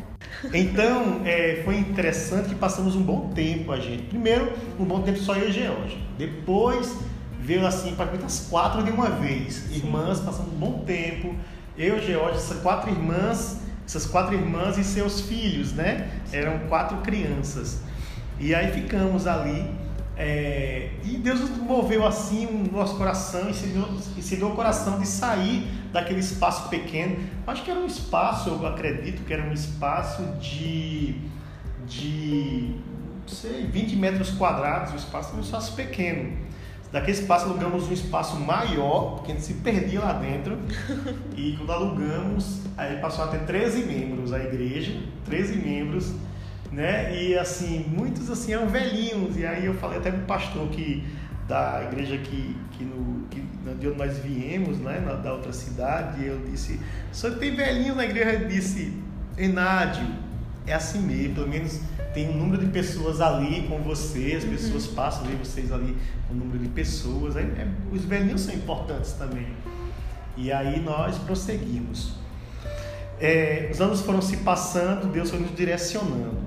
Então, 0.54 1.22
é, 1.26 1.62
foi 1.66 1.78
interessante 1.78 2.50
que 2.50 2.56
passamos 2.56 2.96
um 2.96 3.02
bom 3.02 3.30
tempo 3.30 3.72
a 3.72 3.80
gente. 3.80 4.04
Primeiro, 4.04 4.54
um 4.80 4.86
bom 4.86 5.02
tempo 5.02 5.18
só 5.20 5.36
eu 5.36 5.50
e 5.50 5.52
George. 5.64 6.04
Depois, 6.18 6.96
veio 7.40 7.66
assim, 7.66 7.96
praticamente 7.96 8.26
as 8.26 8.48
quatro 8.50 8.84
de 8.84 8.92
uma 8.92 9.10
vez. 9.10 9.76
Irmãs, 9.76 10.20
passamos 10.20 10.54
um 10.54 10.58
bom 10.58 10.84
tempo 10.86 11.36
eu, 11.80 11.98
George, 12.02 12.40
essas 12.40 12.62
quatro 12.62 12.90
irmãs, 12.90 13.62
essas 13.86 14.06
quatro 14.06 14.36
irmãs 14.36 14.78
e 14.78 14.84
seus 14.84 15.22
filhos, 15.22 15.72
né? 15.72 16.10
Eram 16.30 16.68
quatro 16.68 16.98
crianças. 16.98 17.80
E 18.38 18.54
aí 18.54 18.70
ficamos 18.74 19.26
ali. 19.26 19.66
É, 20.18 20.90
e 21.06 21.16
Deus 21.16 21.40
nos 21.40 21.52
moveu 21.52 22.06
assim 22.06 22.46
o 22.48 22.70
nosso 22.70 22.98
coração, 22.98 23.50
ensinou, 23.50 24.52
o 24.52 24.56
coração 24.56 25.00
de 25.00 25.08
sair 25.08 25.72
daquele 25.94 26.20
espaço 26.20 26.68
pequeno. 26.68 27.16
Acho 27.48 27.64
que 27.64 27.72
era 27.72 27.80
um 27.80 27.86
espaço, 27.86 28.50
eu 28.50 28.68
acredito 28.68 29.24
que 29.24 29.34
era 29.34 29.44
um 29.44 29.54
espaço 29.54 30.22
de, 30.42 31.16
de 31.88 32.76
sei, 33.30 33.66
20 33.66 33.96
metros 33.96 34.32
quadrados, 34.32 34.94
um 34.94 34.96
espaço, 34.96 35.36
um 35.36 35.42
espaço 35.42 35.76
pequeno. 35.76 36.38
Daquele 36.92 37.12
espaço 37.12 37.46
alugamos 37.46 37.88
um 37.88 37.94
espaço 37.94 38.36
maior, 38.38 39.16
porque 39.16 39.32
a 39.32 39.36
gente 39.36 39.46
se 39.46 39.54
perdia 39.56 40.00
lá 40.00 40.14
dentro. 40.14 40.58
e 41.38 41.56
quando 41.56 41.72
alugamos, 41.72 42.62
aí 42.76 42.98
passou 42.98 43.26
a 43.26 43.28
ter 43.28 43.46
13 43.46 43.84
membros 43.84 44.34
a 44.34 44.40
igreja, 44.40 45.00
13 45.26 45.58
membros, 45.58 46.12
né? 46.72 47.16
E 47.16 47.38
assim, 47.38 47.86
muitos 47.88 48.30
assim 48.30 48.54
eram 48.54 48.68
velhinhos. 48.68 49.38
E 49.38 49.46
aí 49.46 49.66
eu 49.66 49.76
falei 49.76 50.00
até 50.00 50.12
pro 50.12 50.26
pastor 50.26 50.68
que 50.70 51.04
da 51.48 51.84
igreja 51.84 52.18
que, 52.18 52.56
que, 52.72 52.84
no, 52.84 53.28
que 53.28 53.42
de 53.80 53.88
onde 53.88 53.98
nós 53.98 54.18
viemos, 54.20 54.78
né, 54.80 55.02
na, 55.04 55.14
da 55.14 55.34
outra 55.34 55.52
cidade, 55.52 56.24
eu 56.24 56.40
disse, 56.46 56.80
só 57.12 57.32
tem 57.32 57.56
velhinhos 57.56 57.98
na 57.98 58.06
igreja, 58.06 58.34
ele 58.34 58.46
disse, 58.46 58.94
Enádio, 59.36 60.06
é 60.70 60.74
assim 60.74 61.00
mesmo, 61.00 61.36
pelo 61.36 61.48
menos 61.48 61.82
tem 62.14 62.30
um 62.30 62.38
número 62.38 62.66
de 62.66 62.72
pessoas 62.72 63.22
ali 63.22 63.68
com 63.68 63.80
você, 63.80 64.36
as 64.38 64.44
pessoas 64.44 64.88
uhum. 64.88 64.96
passam 64.96 65.24
ver 65.26 65.36
vocês 65.36 65.72
ali 65.72 65.96
com 66.28 66.34
o 66.34 66.38
número 66.38 66.60
de 66.60 66.70
pessoas. 66.70 67.36
Aí, 67.36 67.44
é, 67.44 67.68
os 67.92 68.04
velhinhos 68.06 68.42
são 68.42 68.54
importantes 68.54 69.14
também. 69.14 69.48
E 70.38 70.52
aí 70.52 70.80
nós 70.80 71.18
prosseguimos. 71.18 72.14
É, 73.20 73.70
os 73.72 73.82
anos 73.82 74.02
foram 74.02 74.22
se 74.22 74.38
passando, 74.38 75.12
Deus 75.12 75.30
foi 75.30 75.40
nos 75.40 75.56
direcionando. 75.56 76.40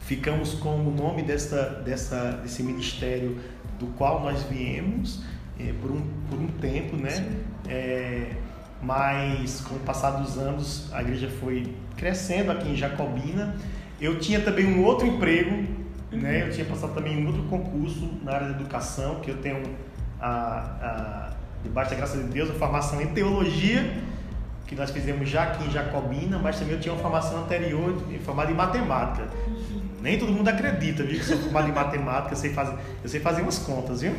Ficamos 0.00 0.54
com 0.54 0.76
o 0.76 0.90
nome 0.90 1.22
dessa, 1.22 1.82
dessa, 1.84 2.32
desse 2.42 2.62
ministério 2.62 3.38
do 3.78 3.86
qual 3.98 4.22
nós 4.22 4.42
viemos 4.44 5.22
é, 5.58 5.72
por, 5.80 5.90
um, 5.90 6.00
por 6.28 6.38
um 6.38 6.48
tempo, 6.48 6.96
né? 6.96 7.10
Mas 8.82 9.60
com 9.60 9.76
o 9.76 9.80
passar 9.80 10.10
dos 10.12 10.36
anos 10.36 10.92
a 10.92 11.00
igreja 11.02 11.30
foi 11.40 11.74
crescendo 11.96 12.50
aqui 12.50 12.68
em 12.68 12.76
Jacobina 12.76 13.54
eu 14.02 14.18
tinha 14.18 14.40
também 14.40 14.66
um 14.66 14.84
outro 14.84 15.06
emprego, 15.06 15.64
né? 16.10 16.42
Eu 16.42 16.50
tinha 16.50 16.66
passado 16.66 16.92
também 16.92 17.24
um 17.24 17.28
outro 17.28 17.44
concurso 17.44 18.10
na 18.24 18.32
área 18.32 18.48
da 18.48 18.54
educação, 18.54 19.20
que 19.20 19.30
eu 19.30 19.36
tenho 19.36 19.62
a, 20.20 20.28
a 20.28 21.30
debaixo 21.62 21.90
da 21.90 21.96
graça 21.96 22.18
de 22.18 22.24
Deus, 22.24 22.50
a 22.50 22.54
formação 22.54 23.00
em 23.00 23.06
teologia, 23.06 24.02
que 24.66 24.74
nós 24.74 24.90
fizemos 24.90 25.28
já 25.28 25.44
aqui 25.44 25.68
em 25.68 25.70
Jacobina, 25.70 26.36
mas 26.36 26.58
também 26.58 26.74
eu 26.74 26.80
tinha 26.80 26.92
uma 26.92 27.00
formação 27.00 27.44
anterior 27.44 27.96
formada 28.24 28.50
em 28.50 28.54
matemática. 28.54 29.28
Nem 30.00 30.18
todo 30.18 30.32
mundo 30.32 30.48
acredita, 30.48 31.04
viu, 31.04 31.20
que 31.20 31.24
sou 31.24 31.38
formado 31.38 31.68
em 31.68 31.72
matemática, 31.72 32.32
eu 32.32 32.36
sei 32.36 32.52
fazer, 32.52 32.76
eu 33.04 33.08
sei 33.08 33.20
fazer 33.20 33.42
umas 33.42 33.58
contas, 33.60 34.00
viu? 34.00 34.16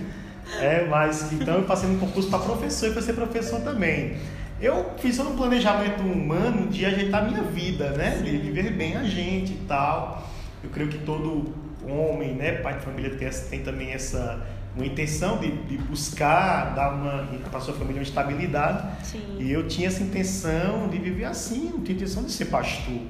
É, 0.62 0.86
mas 0.86 1.34
então 1.34 1.56
eu 1.56 1.64
passei 1.64 1.90
no 1.90 2.00
concurso 2.00 2.30
para 2.30 2.40
professor 2.40 2.88
e 2.88 2.94
para 2.94 3.02
ser 3.02 3.14
professor 3.14 3.60
também. 3.60 4.16
Eu 4.64 4.94
fiz 4.98 5.20
um 5.20 5.36
planejamento 5.36 6.02
humano 6.02 6.68
de 6.70 6.86
ajeitar 6.86 7.26
a 7.26 7.28
minha 7.28 7.44
vida, 7.44 7.90
né? 7.90 8.22
De 8.24 8.38
viver 8.38 8.72
bem 8.72 8.96
a 8.96 9.04
gente 9.04 9.52
e 9.52 9.66
tal. 9.68 10.26
Eu 10.64 10.70
creio 10.70 10.90
que 10.90 11.00
todo 11.00 11.54
homem, 11.86 12.34
né, 12.34 12.54
pai 12.54 12.78
de 12.78 12.86
família 12.86 13.10
tem, 13.18 13.30
tem 13.30 13.62
também 13.62 13.92
essa 13.92 14.42
uma 14.74 14.86
intenção 14.86 15.38
de, 15.38 15.52
de 15.52 15.78
buscar 15.80 16.74
dar 16.74 16.94
uma 16.94 17.28
para 17.52 17.60
sua 17.60 17.74
família 17.74 17.98
uma 17.98 18.04
estabilidade. 18.04 19.06
Sim. 19.06 19.36
E 19.38 19.52
eu 19.52 19.68
tinha 19.68 19.90
essa 19.90 20.02
intenção 20.02 20.88
de 20.88 20.98
viver 20.98 21.26
assim, 21.26 21.66
não 21.66 21.82
tinha 21.82 21.98
intenção 21.98 22.24
de 22.24 22.32
ser 22.32 22.46
pastor. 22.46 23.02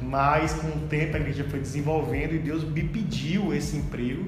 Mas 0.00 0.54
com 0.54 0.66
o 0.68 0.88
tempo 0.88 1.14
a 1.14 1.20
igreja 1.20 1.44
foi 1.44 1.60
desenvolvendo 1.60 2.34
e 2.34 2.38
Deus 2.38 2.64
me 2.64 2.82
pediu 2.82 3.52
esse 3.52 3.76
emprego, 3.76 4.24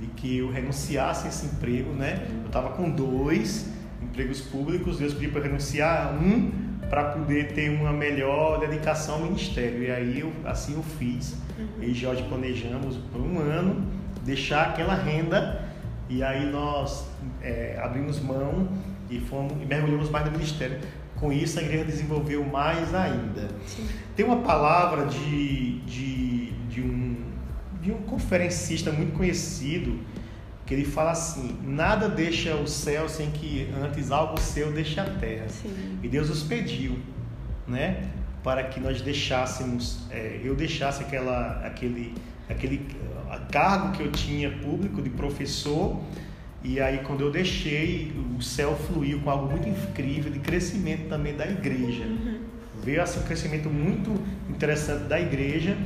de 0.00 0.06
que 0.06 0.38
eu 0.38 0.50
renunciasse 0.50 1.26
a 1.26 1.28
esse 1.28 1.44
emprego, 1.44 1.92
né? 1.92 2.26
Eu 2.40 2.46
estava 2.46 2.70
com 2.70 2.88
dois 2.88 3.68
empregos 4.20 4.40
públicos, 4.42 4.98
Deus 4.98 5.14
pediu 5.14 5.32
para 5.32 5.42
renunciar 5.42 6.08
a 6.08 6.10
um 6.12 6.52
para 6.90 7.04
poder 7.12 7.52
ter 7.52 7.70
uma 7.70 7.92
melhor 7.92 8.58
dedicação 8.58 9.14
ao 9.14 9.20
ministério. 9.22 9.82
E 9.82 9.90
aí 9.90 10.20
eu, 10.20 10.32
assim 10.44 10.74
eu 10.74 10.82
fiz. 10.82 11.36
Uhum. 11.58 11.82
E 11.82 11.94
Jorge 11.94 12.24
planejamos 12.24 12.96
por 13.12 13.20
um 13.20 13.38
ano 13.38 13.86
deixar 14.24 14.70
aquela 14.70 14.94
renda 14.94 15.64
e 16.08 16.22
aí 16.22 16.50
nós 16.50 17.06
é, 17.40 17.78
abrimos 17.80 18.20
mão 18.20 18.68
e 19.08 19.20
fomos 19.20 19.52
e 19.62 19.64
mergulhamos 19.64 20.10
mais 20.10 20.26
no 20.26 20.32
ministério. 20.32 20.80
Com 21.16 21.32
isso 21.32 21.58
a 21.58 21.62
igreja 21.62 21.84
desenvolveu 21.84 22.44
mais 22.44 22.94
ainda. 22.94 23.48
Sim. 23.66 23.86
Tem 24.16 24.26
uma 24.26 24.38
palavra 24.38 25.06
de, 25.06 25.78
de, 25.80 26.52
de, 26.68 26.80
um, 26.80 27.16
de 27.80 27.92
um 27.92 27.98
conferencista 28.02 28.90
muito 28.90 29.12
conhecido 29.16 30.00
que 30.70 30.74
ele 30.74 30.84
fala 30.84 31.10
assim: 31.10 31.58
nada 31.64 32.08
deixa 32.08 32.54
o 32.54 32.64
céu 32.64 33.08
sem 33.08 33.28
que 33.32 33.68
antes 33.82 34.12
algo 34.12 34.38
seu 34.38 34.70
deixe 34.70 35.00
a 35.00 35.04
terra. 35.04 35.48
Sim. 35.48 35.98
E 36.00 36.06
Deus 36.06 36.28
nos 36.28 36.44
pediu, 36.44 36.96
né, 37.66 38.04
para 38.44 38.62
que 38.62 38.78
nós 38.78 39.02
deixássemos, 39.02 40.06
é, 40.12 40.40
eu 40.44 40.54
deixasse 40.54 41.02
aquela, 41.02 41.60
aquele, 41.66 42.14
aquele 42.48 42.86
cargo 43.50 43.96
que 43.96 44.04
eu 44.04 44.12
tinha 44.12 44.48
público 44.58 45.02
de 45.02 45.10
professor. 45.10 46.00
E 46.62 46.78
aí 46.78 46.98
quando 46.98 47.22
eu 47.22 47.32
deixei, 47.32 48.12
o 48.38 48.40
céu 48.40 48.76
fluiu 48.76 49.18
com 49.22 49.30
algo 49.30 49.50
muito 49.50 49.68
incrível 49.68 50.30
de 50.30 50.38
crescimento 50.38 51.08
também 51.08 51.34
da 51.34 51.46
igreja. 51.50 52.04
Uhum. 52.04 52.42
Veio 52.84 53.02
assim 53.02 53.18
um 53.18 53.24
crescimento 53.24 53.68
muito 53.68 54.14
interessante 54.48 55.08
da 55.08 55.18
igreja. 55.18 55.76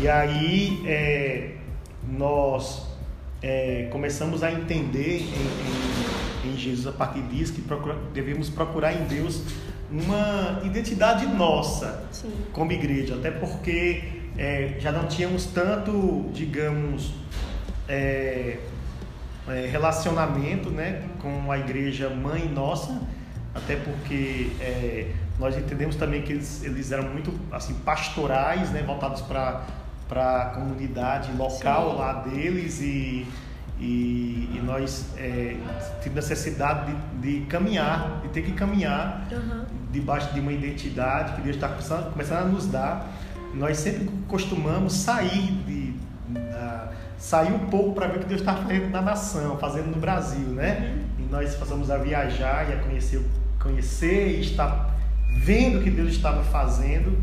E 0.00 0.08
aí 0.08 0.80
é, 0.86 1.56
nós 2.08 2.91
é, 3.42 3.88
começamos 3.90 4.42
a 4.42 4.52
entender 4.52 5.18
em, 5.18 6.48
em, 6.48 6.52
em, 6.52 6.56
Jesus 6.56 6.86
a 6.86 6.92
partir 6.92 7.22
disso 7.22 7.52
que 7.52 7.60
procura, 7.60 7.96
devemos 8.14 8.48
procurar 8.48 8.92
em 8.92 9.04
Deus 9.04 9.42
uma 9.90 10.60
identidade 10.64 11.26
nossa 11.26 12.04
Sim. 12.12 12.32
como 12.52 12.72
igreja, 12.72 13.16
até 13.16 13.30
porque 13.30 14.04
é, 14.38 14.76
já 14.78 14.92
não 14.92 15.06
tínhamos 15.06 15.46
tanto, 15.46 16.30
digamos, 16.32 17.12
é, 17.88 18.58
é 19.48 19.68
relacionamento 19.70 20.70
né, 20.70 21.02
com 21.18 21.50
a 21.50 21.58
igreja 21.58 22.08
mãe 22.08 22.48
nossa, 22.48 23.02
até 23.54 23.76
porque 23.76 24.52
é, 24.60 25.10
nós 25.38 25.56
entendemos 25.56 25.96
também 25.96 26.22
que 26.22 26.32
eles, 26.32 26.62
eles 26.62 26.92
eram 26.92 27.10
muito 27.10 27.32
assim 27.50 27.74
pastorais, 27.74 28.70
né, 28.70 28.82
voltados 28.82 29.20
para 29.22 29.66
para 30.12 30.42
a 30.42 30.44
comunidade 30.50 31.32
local 31.32 31.92
Sim. 31.92 31.96
lá 31.96 32.12
deles 32.12 32.82
e, 32.82 33.26
e, 33.80 34.50
e 34.54 34.62
nós 34.62 35.06
é, 35.16 35.56
tivemos 36.02 36.28
necessidade 36.28 36.94
de, 37.22 37.40
de, 37.40 37.46
caminhar, 37.46 38.20
de 38.20 38.28
ter 38.28 38.42
que 38.42 38.52
caminhar 38.52 39.26
uhum. 39.32 39.64
debaixo 39.90 40.34
de 40.34 40.40
uma 40.40 40.52
identidade 40.52 41.32
que 41.36 41.40
Deus 41.40 41.56
está 41.56 41.66
começando, 41.66 42.12
começando 42.12 42.42
a 42.42 42.44
nos 42.44 42.66
dar. 42.66 43.10
Nós 43.54 43.78
sempre 43.78 44.06
costumamos 44.28 44.92
sair 44.92 45.50
de, 45.66 45.94
sair 47.16 47.52
um 47.52 47.70
pouco 47.70 47.94
para 47.94 48.08
ver 48.08 48.18
o 48.18 48.20
que 48.20 48.26
Deus 48.26 48.42
está 48.42 48.54
fazendo 48.54 48.90
na 48.90 49.00
nação, 49.00 49.56
fazendo 49.56 49.86
no 49.86 49.96
Brasil, 49.96 50.48
né? 50.48 50.94
Uhum. 51.18 51.24
E 51.24 51.30
nós 51.30 51.54
passamos 51.54 51.90
a 51.90 51.96
viajar 51.96 52.68
e 52.68 52.74
a 52.74 52.76
conhecer, 52.82 53.24
conhecer 53.58 54.36
e 54.36 54.40
estar 54.42 54.94
vendo 55.42 55.78
o 55.78 55.82
que 55.82 55.90
Deus 55.90 56.10
estava 56.10 56.44
fazendo 56.44 57.16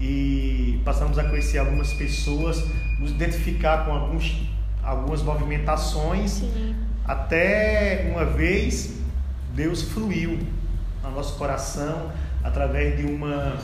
e 0.00 0.80
passamos 0.84 1.18
a 1.18 1.24
conhecer 1.24 1.58
algumas 1.58 1.92
pessoas, 1.92 2.64
nos 2.98 3.10
identificar 3.10 3.84
com 3.84 3.92
alguns, 3.92 4.42
algumas 4.82 5.22
movimentações, 5.22 6.30
Sim. 6.32 6.74
até 7.06 8.10
uma 8.12 8.24
vez 8.24 8.98
Deus 9.54 9.82
fluiu 9.82 10.38
no 11.02 11.10
nosso 11.10 11.36
coração 11.36 12.12
através 12.44 12.96
de 12.96 13.04
uma 13.04 13.56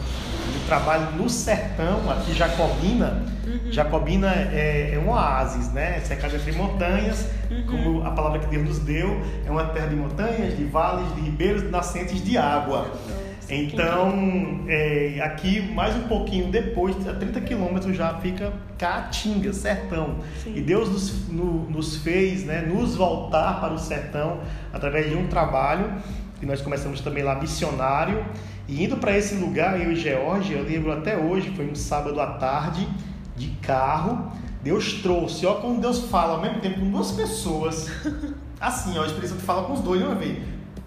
um 0.44 0.66
trabalho 0.66 1.12
no 1.12 1.28
sertão, 1.28 2.10
aqui 2.10 2.34
Jacobina. 2.34 3.22
Uhum. 3.46 3.72
Jacobina 3.72 4.28
é, 4.52 4.92
é 4.94 4.98
um 4.98 5.10
oásis, 5.10 5.72
né? 5.72 6.00
Cercado 6.00 6.36
entre 6.36 6.52
montanhas, 6.52 7.28
uhum. 7.50 7.66
como 7.66 8.06
a 8.06 8.10
palavra 8.10 8.40
que 8.40 8.46
Deus 8.46 8.68
nos 8.68 8.78
deu, 8.80 9.22
é 9.46 9.50
uma 9.50 9.64
terra 9.66 9.86
de 9.86 9.96
montanhas, 9.96 10.56
de 10.56 10.64
vales, 10.64 11.14
de 11.14 11.22
ribeiros, 11.22 11.62
de 11.62 11.68
nascentes 11.68 12.22
de 12.22 12.36
água. 12.36 12.90
Então, 13.48 14.64
é, 14.66 15.20
aqui 15.22 15.60
mais 15.72 15.94
um 15.96 16.08
pouquinho 16.08 16.50
depois, 16.50 17.06
a 17.06 17.14
30 17.14 17.40
quilômetros 17.42 17.96
já 17.96 18.14
fica 18.18 18.52
Caatinga, 18.78 19.52
sertão. 19.52 20.16
Sim. 20.42 20.54
E 20.56 20.60
Deus 20.60 20.88
nos, 20.88 21.28
no, 21.28 21.70
nos 21.70 21.96
fez 21.96 22.44
né, 22.44 22.62
nos 22.62 22.96
voltar 22.96 23.60
para 23.60 23.74
o 23.74 23.78
sertão 23.78 24.40
através 24.72 25.10
de 25.10 25.16
um 25.16 25.26
trabalho 25.26 25.92
que 26.40 26.46
nós 26.46 26.60
começamos 26.60 27.00
também 27.00 27.22
lá 27.22 27.34
missionário. 27.34 28.24
E 28.66 28.82
indo 28.82 28.96
para 28.96 29.16
esse 29.16 29.34
lugar, 29.34 29.80
eu 29.80 29.92
e 29.92 29.96
George, 29.96 30.52
eu 30.52 30.62
lembro 30.62 30.92
até 30.92 31.16
hoje, 31.16 31.52
foi 31.54 31.70
um 31.70 31.74
sábado 31.74 32.18
à 32.20 32.26
tarde, 32.38 32.88
de 33.36 33.48
carro. 33.62 34.32
Deus 34.62 34.94
trouxe, 35.02 35.44
ó, 35.44 35.54
como 35.54 35.80
Deus 35.80 36.04
fala 36.08 36.34
ao 36.34 36.40
mesmo 36.40 36.60
tempo 36.60 36.80
com 36.80 36.90
duas 36.90 37.12
pessoas. 37.12 37.90
Assim, 38.58 38.96
ó, 38.98 39.02
a 39.02 39.06
Espírito 39.06 39.28
Santo 39.28 39.42
fala 39.42 39.64
com 39.64 39.74
os 39.74 39.80
dois 39.80 40.00
de 40.00 40.06
uma 40.06 40.14
vez. 40.14 40.38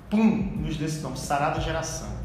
Pum, 0.09 0.53
nos 0.61 0.77
desse 0.77 1.01
nome, 1.01 1.17
sarada 1.17 1.61
geração. 1.61 2.16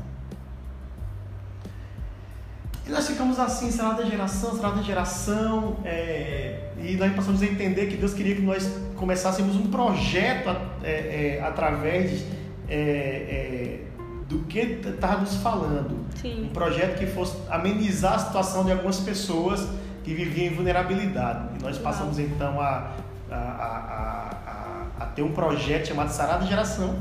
E 2.87 2.91
nós 2.91 3.07
ficamos 3.07 3.39
assim, 3.39 3.71
sarada 3.71 4.05
geração, 4.05 4.57
sarada 4.57 4.83
geração, 4.83 5.77
é, 5.85 6.71
e 6.83 6.97
nós 6.97 7.15
passamos 7.15 7.41
a 7.41 7.47
entender 7.47 7.87
que 7.87 7.97
Deus 7.97 8.12
queria 8.12 8.35
que 8.35 8.43
nós 8.43 8.69
começássemos 8.97 9.55
um 9.55 9.69
projeto 9.69 10.51
é, 10.83 11.39
é, 11.39 11.43
através 11.45 12.25
é, 12.69 12.75
é, 12.75 13.81
do 14.29 14.41
que 14.41 14.59
estava 14.59 15.21
nos 15.21 15.37
falando. 15.37 16.05
Sim. 16.17 16.47
Um 16.47 16.49
projeto 16.49 16.99
que 16.99 17.07
fosse 17.07 17.37
amenizar 17.49 18.15
a 18.15 18.19
situação 18.19 18.65
de 18.65 18.73
algumas 18.73 18.99
pessoas 18.99 19.69
que 20.03 20.12
viviam 20.12 20.53
em 20.53 20.55
vulnerabilidade. 20.55 21.57
E 21.59 21.62
nós 21.62 21.79
passamos 21.79 22.19
então 22.19 22.61
a, 22.61 22.91
a, 23.31 23.37
a, 23.37 24.87
a, 24.99 25.07
ter 25.07 25.23
um 25.23 25.33
projeto 25.33 25.87
chamado 25.87 26.11
Sarada 26.11 26.45
Geração, 26.47 26.97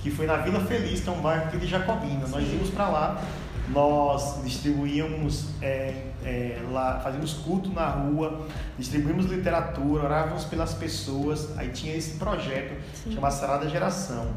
que 0.00 0.10
foi 0.10 0.26
na 0.26 0.36
Vila 0.38 0.60
Feliz, 0.60 1.00
que 1.00 1.08
é 1.08 1.12
um 1.12 1.20
bairro 1.20 1.44
aqui 1.44 1.58
de 1.58 1.66
Jacobina. 1.68 2.26
Sim. 2.26 2.32
Nós 2.32 2.52
íamos 2.52 2.70
para 2.70 2.88
lá 2.88 3.22
nós 3.68 4.42
distribuíamos 4.44 5.46
é, 5.60 5.94
é, 6.24 6.58
lá, 6.70 7.00
fazíamos 7.00 7.34
culto 7.34 7.70
na 7.70 7.88
rua, 7.88 8.46
distribuímos 8.78 9.26
literatura, 9.26 10.04
orávamos 10.04 10.44
pelas 10.44 10.74
pessoas, 10.74 11.56
aí 11.58 11.68
tinha 11.70 11.94
esse 11.94 12.16
projeto 12.18 12.74
Sim. 12.94 13.12
chamado 13.12 13.32
Sarada 13.32 13.68
Geração. 13.68 14.28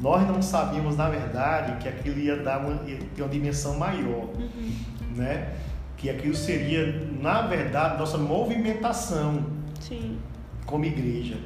Nós 0.00 0.26
não 0.28 0.40
sabíamos, 0.40 0.96
na 0.96 1.08
verdade, 1.08 1.82
que 1.82 1.88
aquilo 1.88 2.18
ia 2.20 2.36
dar 2.36 2.60
uma, 2.60 2.88
ia 2.88 2.98
ter 3.16 3.22
uma 3.22 3.28
dimensão 3.28 3.76
maior, 3.76 4.28
uhum. 4.38 4.72
né? 5.16 5.54
Que 5.96 6.08
aquilo 6.08 6.36
seria, 6.36 7.04
na 7.20 7.42
verdade, 7.42 7.98
nossa 7.98 8.16
movimentação 8.16 9.44
Sim. 9.80 10.18
como 10.64 10.84
igreja. 10.84 11.36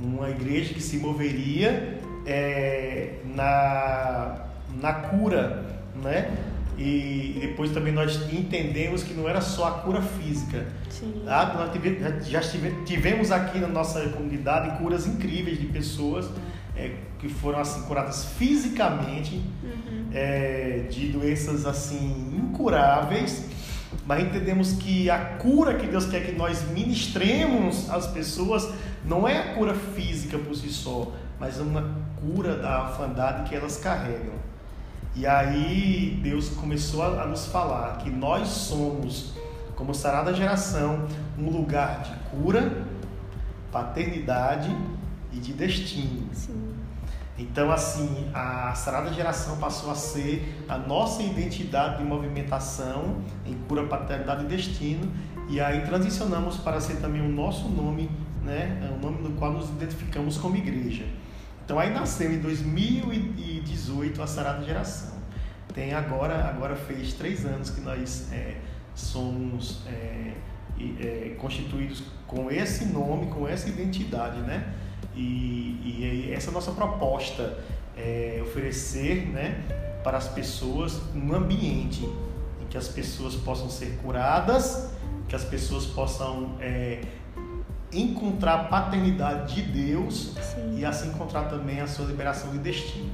Uma 0.00 0.30
igreja 0.30 0.72
que 0.72 0.82
se 0.82 0.96
moveria 0.96 2.00
é, 2.24 3.16
na, 3.34 4.46
na 4.80 4.94
cura, 4.94 5.62
né? 6.02 6.30
E 6.80 7.36
depois 7.38 7.72
também 7.72 7.92
nós 7.92 8.16
entendemos 8.32 9.02
que 9.02 9.12
não 9.12 9.28
era 9.28 9.42
só 9.42 9.68
a 9.68 9.70
cura 9.82 10.00
física. 10.00 10.66
Sim. 10.88 11.22
Tá? 11.26 11.52
Nós 11.54 11.72
tivemos, 11.72 12.26
já 12.26 12.40
tivemos 12.86 13.30
aqui 13.30 13.58
na 13.58 13.68
nossa 13.68 14.00
comunidade 14.08 14.78
curas 14.78 15.06
incríveis 15.06 15.60
de 15.60 15.66
pessoas 15.66 16.30
é, 16.74 16.92
que 17.18 17.28
foram 17.28 17.58
assim 17.58 17.82
curadas 17.82 18.24
fisicamente 18.38 19.42
uhum. 19.62 20.08
é, 20.14 20.86
de 20.88 21.08
doenças 21.08 21.66
assim 21.66 22.34
incuráveis. 22.34 23.44
Mas 24.06 24.24
entendemos 24.24 24.72
que 24.72 25.10
a 25.10 25.18
cura 25.18 25.74
que 25.74 25.86
Deus 25.86 26.06
quer 26.06 26.24
que 26.24 26.32
nós 26.32 26.66
ministremos 26.70 27.90
às 27.90 28.06
pessoas 28.06 28.66
não 29.04 29.28
é 29.28 29.36
a 29.36 29.54
cura 29.54 29.74
física 29.74 30.38
por 30.38 30.54
si 30.54 30.70
só, 30.70 31.12
mas 31.38 31.58
é 31.58 31.62
uma 31.62 31.94
cura 32.20 32.56
da 32.56 32.84
orfandade 32.84 33.50
que 33.50 33.54
elas 33.54 33.76
carregam. 33.76 34.49
E 35.14 35.26
aí 35.26 36.20
Deus 36.22 36.50
começou 36.50 37.02
a, 37.02 37.26
nos 37.26 37.46
falar 37.46 37.98
que 37.98 38.10
nós 38.10 38.48
somos, 38.48 39.34
como 39.74 39.94
Sarada 39.94 40.32
Geração, 40.32 41.06
um 41.38 41.50
lugar 41.50 42.02
de 42.02 42.12
cura, 42.30 42.84
paternidade 43.72 44.74
e 45.32 45.38
de 45.38 45.52
destino. 45.52 46.28
Sim. 46.32 46.74
Então, 47.36 47.72
assim, 47.72 48.30
a 48.34 48.74
Sarada 48.74 49.12
Geração 49.12 49.56
passou 49.56 49.90
a 49.90 49.94
ser 49.94 50.62
a 50.68 50.76
nossa 50.76 51.22
identidade 51.22 51.98
de 51.98 52.04
movimentação 52.04 53.22
em 53.46 53.54
cura, 53.66 53.86
paternidade 53.86 54.44
e 54.44 54.48
destino. 54.48 55.10
E 55.48 55.58
aí 55.58 55.80
transicionamos 55.84 56.58
para 56.58 56.80
ser 56.80 56.96
também 56.96 57.22
o 57.22 57.28
nosso 57.28 57.68
nome, 57.68 58.10
né? 58.42 58.78
É 58.86 58.94
o 58.94 58.98
nome 58.98 59.22
no 59.22 59.30
qual 59.36 59.52
nos 59.52 59.70
identificamos 59.70 60.36
como 60.36 60.54
igreja. 60.56 61.04
Então 61.70 61.78
aí 61.78 61.94
nasceu 61.94 62.32
em 62.32 62.40
2018 62.40 64.20
a 64.20 64.26
Sarada 64.26 64.64
Geração. 64.64 65.14
Tem 65.72 65.94
agora, 65.94 66.48
agora 66.48 66.74
fez 66.74 67.12
três 67.12 67.46
anos 67.46 67.70
que 67.70 67.80
nós 67.80 68.26
é, 68.32 68.56
somos 68.92 69.80
é, 69.86 70.32
é, 71.00 71.36
constituídos 71.38 72.02
com 72.26 72.50
esse 72.50 72.86
nome, 72.86 73.28
com 73.28 73.46
essa 73.46 73.68
identidade, 73.68 74.40
né? 74.40 74.74
E, 75.14 75.20
e 75.84 76.32
essa 76.34 76.50
nossa 76.50 76.72
proposta 76.72 77.56
é 77.96 78.40
oferecer, 78.42 79.28
né, 79.28 79.62
para 80.02 80.18
as 80.18 80.26
pessoas 80.26 81.00
um 81.14 81.32
ambiente 81.32 82.02
em 82.60 82.66
que 82.68 82.76
as 82.76 82.88
pessoas 82.88 83.36
possam 83.36 83.70
ser 83.70 83.96
curadas, 84.02 84.90
que 85.28 85.36
as 85.36 85.44
pessoas 85.44 85.86
possam 85.86 86.56
é, 86.60 87.00
encontrar 87.92 88.54
a 88.54 88.64
paternidade 88.64 89.54
de 89.54 89.62
Deus 89.62 90.34
Sim. 90.54 90.78
e 90.78 90.84
assim 90.84 91.08
encontrar 91.08 91.44
também 91.44 91.80
a 91.80 91.86
sua 91.86 92.06
liberação 92.06 92.50
de 92.50 92.58
destino. 92.58 93.10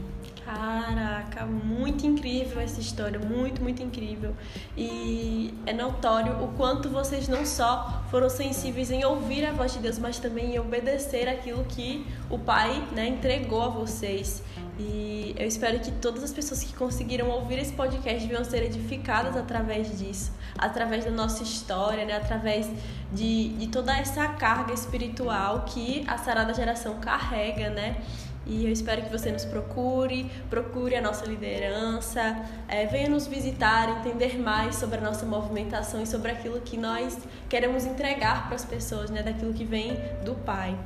Caraca, 0.46 1.44
muito 1.44 2.06
incrível 2.06 2.60
essa 2.60 2.80
história, 2.80 3.18
muito, 3.18 3.60
muito 3.60 3.82
incrível. 3.82 4.32
E 4.76 5.52
é 5.66 5.72
notório 5.72 6.40
o 6.40 6.48
quanto 6.56 6.88
vocês 6.88 7.26
não 7.26 7.44
só 7.44 8.04
foram 8.12 8.30
sensíveis 8.30 8.92
em 8.92 9.04
ouvir 9.04 9.44
a 9.44 9.50
voz 9.50 9.72
de 9.72 9.80
Deus, 9.80 9.98
mas 9.98 10.20
também 10.20 10.54
em 10.54 10.58
obedecer 10.60 11.28
aquilo 11.28 11.64
que 11.64 12.06
o 12.30 12.38
Pai 12.38 12.80
né, 12.92 13.08
entregou 13.08 13.60
a 13.60 13.68
vocês. 13.68 14.40
E 14.78 15.34
eu 15.38 15.46
espero 15.46 15.80
que 15.80 15.90
todas 15.90 16.22
as 16.22 16.32
pessoas 16.32 16.62
que 16.62 16.74
conseguiram 16.74 17.30
ouvir 17.30 17.58
esse 17.58 17.72
podcast 17.72 18.26
venham 18.28 18.44
ser 18.44 18.62
edificadas 18.62 19.34
através 19.36 19.98
disso, 19.98 20.32
através 20.58 21.04
da 21.04 21.10
nossa 21.10 21.42
história, 21.42 22.04
né? 22.04 22.14
através 22.14 22.68
de, 23.12 23.48
de 23.50 23.68
toda 23.68 23.96
essa 23.96 24.28
carga 24.28 24.74
espiritual 24.74 25.64
que 25.66 26.04
a 26.06 26.18
Sarada 26.18 26.52
Geração 26.52 27.00
carrega, 27.00 27.70
né? 27.70 27.96
E 28.46 28.64
eu 28.64 28.70
espero 28.70 29.02
que 29.02 29.10
você 29.10 29.32
nos 29.32 29.44
procure, 29.44 30.30
procure 30.48 30.94
a 30.94 31.02
nossa 31.02 31.26
liderança, 31.26 32.36
é, 32.68 32.86
venha 32.86 33.08
nos 33.08 33.26
visitar, 33.26 33.88
entender 33.98 34.38
mais 34.38 34.76
sobre 34.76 34.98
a 34.98 35.00
nossa 35.00 35.26
movimentação 35.26 36.00
e 36.00 36.06
sobre 36.06 36.30
aquilo 36.30 36.60
que 36.60 36.76
nós 36.76 37.18
queremos 37.48 37.84
entregar 37.84 38.46
para 38.46 38.54
as 38.54 38.64
pessoas, 38.64 39.10
né, 39.10 39.20
daquilo 39.22 39.52
que 39.52 39.64
vem 39.64 39.96
do 40.24 40.36
Pai. 40.36 40.78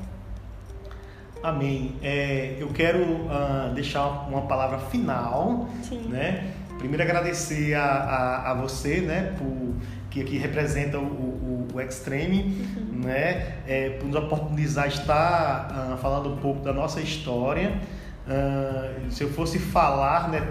Amém. 1.43 1.97
É, 2.03 2.57
eu 2.59 2.69
quero 2.69 3.03
uh, 3.03 3.75
deixar 3.75 4.29
uma 4.29 4.43
palavra 4.43 4.79
final, 4.79 5.69
Sim. 5.83 6.09
né? 6.09 6.53
Primeiro 6.79 7.03
agradecer 7.03 7.75
a, 7.75 7.85
a, 7.85 8.51
a 8.51 8.55
você, 8.55 9.01
né, 9.01 9.35
por 9.37 9.75
que 10.11 10.23
aqui 10.23 10.39
representa 10.39 10.99
o, 10.99 11.03
o, 11.03 11.69
o 11.73 11.81
Extreme, 11.81 12.57
uhum. 12.77 13.01
né? 13.05 13.59
É, 13.67 13.91
por 13.91 14.07
nos 14.07 14.17
oportunizar 14.17 14.89
estar 14.89 15.93
uh, 15.95 15.97
falando 15.99 16.33
um 16.33 16.37
pouco 16.39 16.63
da 16.63 16.73
nossa 16.73 17.01
história. 17.01 17.81
Uh, 18.27 19.11
se 19.11 19.23
eu 19.23 19.31
fosse 19.31 19.59
falar, 19.59 20.29
né, 20.29 20.47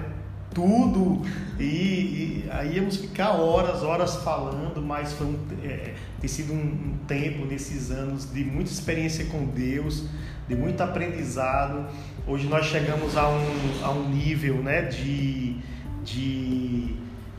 tudo 0.53 1.21
e, 1.59 1.63
e, 1.63 2.49
aí 2.49 2.75
íamos 2.77 2.97
ficar 2.97 3.31
horas, 3.31 3.83
horas 3.83 4.15
falando, 4.17 4.81
mas 4.81 5.13
foi 5.13 5.27
um, 5.27 5.37
é, 5.63 5.93
tem 6.19 6.27
sido 6.27 6.53
um, 6.53 6.57
um, 6.57 6.97
tempo 7.07 7.45
nesses 7.45 7.91
anos 7.91 8.31
de 8.31 8.43
muita 8.43 8.71
experiência 8.71 9.25
com 9.25 9.45
Deus, 9.45 10.05
de 10.49 10.55
muito 10.55 10.81
aprendizado. 10.81 11.85
Hoje 12.27 12.47
nós 12.47 12.65
chegamos 12.65 13.15
a 13.15 13.29
um, 13.29 13.45
a 13.83 13.91
um 13.91 14.09
nível, 14.09 14.55
né, 14.55 14.81
de, 14.81 15.55
de 16.03 16.95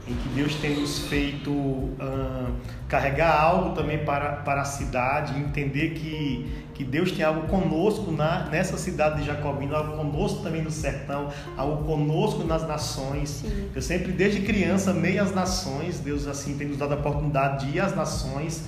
em 0.07 0.15
que 0.15 0.29
Deus 0.31 0.55
tem 0.55 0.81
nos 0.81 1.01
feito 1.01 1.51
uh, 1.51 2.55
carregar 2.89 3.41
algo 3.41 3.75
também 3.75 4.05
para, 4.05 4.37
para 4.37 4.63
a 4.63 4.65
cidade, 4.65 5.39
entender 5.39 5.91
que, 5.91 6.49
que 6.73 6.85
Deus 6.85 7.11
tem 7.13 7.25
algo 7.25 7.49
conosco 7.49 8.13
na, 8.13 8.49
nessa 8.49 8.77
cidade 8.77 9.21
de 9.21 9.27
Jacobina, 9.27 9.77
algo 9.77 9.97
conosco 9.97 10.43
também 10.43 10.63
no 10.63 10.71
sertão, 10.71 11.29
algo 11.57 11.85
conosco 11.85 12.45
nas 12.45 12.67
nações. 12.67 13.29
Sim. 13.29 13.71
Eu 13.75 13.83
sempre, 13.83 14.13
desde 14.13 14.41
criança, 14.43 14.93
amei 14.93 15.19
as 15.19 15.35
nações, 15.35 15.99
Deus 15.99 16.29
assim 16.29 16.57
tem 16.57 16.69
nos 16.69 16.79
dado 16.79 16.93
a 16.93 16.97
oportunidade 16.97 17.67
de 17.67 17.77
ir 17.77 17.81
às 17.81 17.95
nações. 17.95 18.65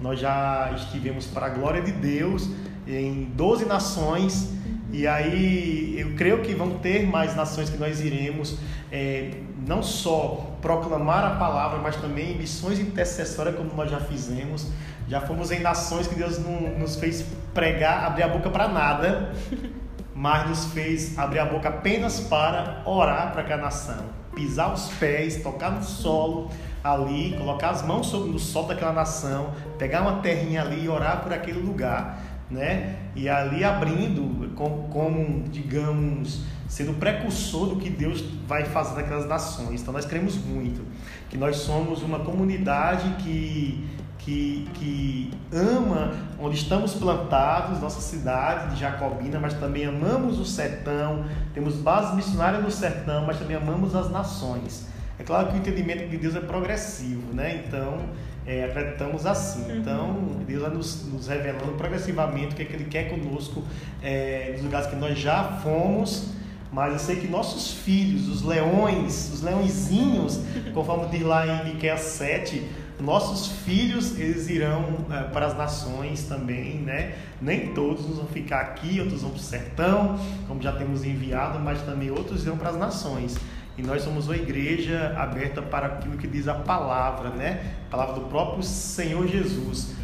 Nós 0.00 0.20
já 0.20 0.72
estivemos 0.76 1.26
para 1.26 1.46
a 1.46 1.48
glória 1.48 1.80
de 1.80 1.92
Deus 1.92 2.50
em 2.86 3.24
12 3.34 3.64
nações. 3.64 4.50
E 4.92 5.06
aí 5.06 5.96
eu 5.98 6.14
creio 6.16 6.42
que 6.42 6.54
vão 6.54 6.78
ter 6.78 7.06
mais 7.06 7.34
nações 7.34 7.68
que 7.68 7.76
nós 7.76 8.00
iremos. 8.00 8.58
É, 8.90 9.32
não 9.66 9.82
só 9.82 10.56
proclamar 10.62 11.24
a 11.24 11.30
palavra, 11.36 11.78
mas 11.78 11.96
também 11.96 12.36
missões 12.36 12.78
intercessórias, 12.78 13.56
como 13.56 13.74
nós 13.74 13.90
já 13.90 13.98
fizemos. 14.00 14.68
Já 15.08 15.20
fomos 15.20 15.50
em 15.50 15.60
nações 15.60 16.06
que 16.06 16.14
Deus 16.14 16.38
não, 16.38 16.78
nos 16.78 16.96
fez 16.96 17.24
pregar, 17.54 18.04
abrir 18.04 18.24
a 18.24 18.28
boca 18.28 18.50
para 18.50 18.68
nada, 18.68 19.32
mas 20.14 20.48
nos 20.48 20.64
fez 20.66 21.18
abrir 21.18 21.40
a 21.40 21.44
boca 21.44 21.68
apenas 21.68 22.20
para 22.20 22.82
orar 22.84 23.32
para 23.32 23.42
aquela 23.42 23.62
nação, 23.62 24.04
pisar 24.34 24.72
os 24.72 24.88
pés, 24.94 25.42
tocar 25.42 25.70
no 25.70 25.82
solo 25.82 26.50
ali, 26.82 27.36
colocar 27.36 27.70
as 27.70 27.82
mãos 27.82 28.06
sobre 28.06 28.30
no 28.30 28.38
solo 28.38 28.68
daquela 28.68 28.92
nação, 28.92 29.52
pegar 29.78 30.02
uma 30.02 30.20
terrinha 30.20 30.62
ali 30.62 30.84
e 30.84 30.88
orar 30.88 31.22
por 31.22 31.32
aquele 31.32 31.60
lugar, 31.60 32.20
né? 32.50 32.96
E 33.14 33.28
ali 33.28 33.64
abrindo 33.64 34.54
como, 34.54 34.88
como 34.88 35.48
digamos 35.48 36.44
sendo 36.68 36.94
precursor 36.94 37.68
do 37.68 37.76
que 37.76 37.88
Deus 37.88 38.22
vai 38.46 38.64
fazer 38.64 38.96
naquelas 38.96 39.26
nações. 39.26 39.82
Então 39.82 39.92
nós 39.92 40.04
cremos 40.04 40.36
muito 40.36 40.84
que 41.28 41.36
nós 41.36 41.56
somos 41.56 42.02
uma 42.02 42.20
comunidade 42.20 43.22
que 43.22 43.84
que, 44.26 44.68
que 44.74 45.30
ama 45.52 46.12
onde 46.40 46.56
estamos 46.56 46.94
plantados, 46.94 47.80
nossa 47.80 48.00
cidade 48.00 48.74
de 48.74 48.80
Jacobina, 48.80 49.38
mas 49.38 49.54
também 49.54 49.86
amamos 49.86 50.40
o 50.40 50.44
sertão, 50.44 51.24
temos 51.54 51.76
bases 51.76 52.16
missionárias 52.16 52.60
no 52.60 52.70
sertão, 52.70 53.24
mas 53.24 53.38
também 53.38 53.56
amamos 53.56 53.94
as 53.94 54.10
nações. 54.10 54.88
É 55.16 55.22
claro 55.22 55.46
que 55.46 55.54
o 55.54 55.56
entendimento 55.58 56.08
de 56.08 56.16
Deus 56.16 56.34
é 56.34 56.40
progressivo, 56.40 57.32
né? 57.32 57.62
Então, 57.64 58.00
é, 58.46 58.64
acreditamos 58.64 59.26
assim. 59.26 59.70
Uhum. 59.70 59.78
Então, 59.78 60.14
Deus 60.46 60.62
vai 60.62 60.70
nos, 60.70 61.06
nos, 61.06 61.28
revelando 61.28 61.72
progressivamente 61.72 62.52
o 62.52 62.56
que, 62.56 62.62
é 62.62 62.64
que 62.64 62.74
Ele 62.74 62.84
quer 62.84 63.10
conosco 63.10 63.62
é, 64.02 64.52
nos 64.54 64.62
lugares 64.62 64.86
que 64.88 64.96
nós 64.96 65.18
já 65.18 65.58
fomos 65.62 66.36
mas 66.72 66.92
eu 66.92 66.98
sei 66.98 67.16
que 67.16 67.28
nossos 67.28 67.70
filhos, 67.70 68.28
os 68.28 68.42
leões, 68.42 69.32
os 69.32 69.40
leõezinhos, 69.40 70.40
conforme 70.74 71.08
diz 71.08 71.22
lá 71.22 71.46
em 71.46 71.72
Miqueias 71.72 72.00
7, 72.00 72.62
nossos 73.00 73.48
filhos 73.48 74.18
eles 74.18 74.48
irão 74.48 75.06
é, 75.10 75.22
para 75.24 75.46
as 75.46 75.56
nações 75.56 76.24
também, 76.24 76.78
né? 76.78 77.14
Nem 77.40 77.72
todos 77.72 78.04
vão 78.16 78.26
ficar 78.26 78.60
aqui, 78.60 79.00
outros 79.00 79.22
vão 79.22 79.30
para 79.30 79.38
o 79.38 79.42
sertão, 79.42 80.18
como 80.48 80.60
já 80.60 80.72
temos 80.72 81.04
enviado, 81.04 81.58
mas 81.60 81.80
também 81.82 82.10
outros 82.10 82.44
irão 82.44 82.56
para 82.56 82.70
as 82.70 82.76
nações. 82.76 83.36
E 83.76 83.82
nós 83.82 84.02
somos 84.02 84.26
uma 84.26 84.36
igreja 84.36 85.14
aberta 85.18 85.60
para 85.60 85.86
aquilo 85.86 86.16
que 86.16 86.26
diz 86.26 86.48
a 86.48 86.54
palavra, 86.54 87.30
né? 87.30 87.74
A 87.88 87.90
palavra 87.90 88.14
do 88.14 88.22
próprio 88.22 88.62
Senhor 88.62 89.26
Jesus. 89.26 89.94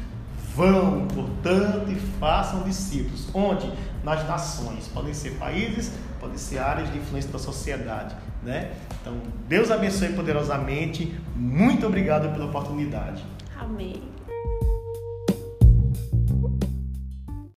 Vão, 0.55 1.07
portanto, 1.09 1.91
e 1.91 1.95
façam 2.21 2.63
discípulos. 2.63 3.29
Onde? 3.35 3.73
Nas 4.05 4.27
nações. 4.29 4.87
Podem 4.89 5.15
ser 5.15 5.31
países, 5.33 5.93
podem 6.21 6.37
ser 6.37 6.59
áreas 6.59 6.93
de 6.93 6.99
influência 6.99 7.33
da 7.33 7.39
sociedade. 7.39 8.15
Né? 8.43 8.73
Então, 9.01 9.15
Deus 9.49 9.71
abençoe 9.71 10.13
poderosamente. 10.13 11.19
Muito 11.35 11.87
obrigado 11.87 12.31
pela 12.33 12.45
oportunidade. 12.47 13.25
Amém. 13.59 14.03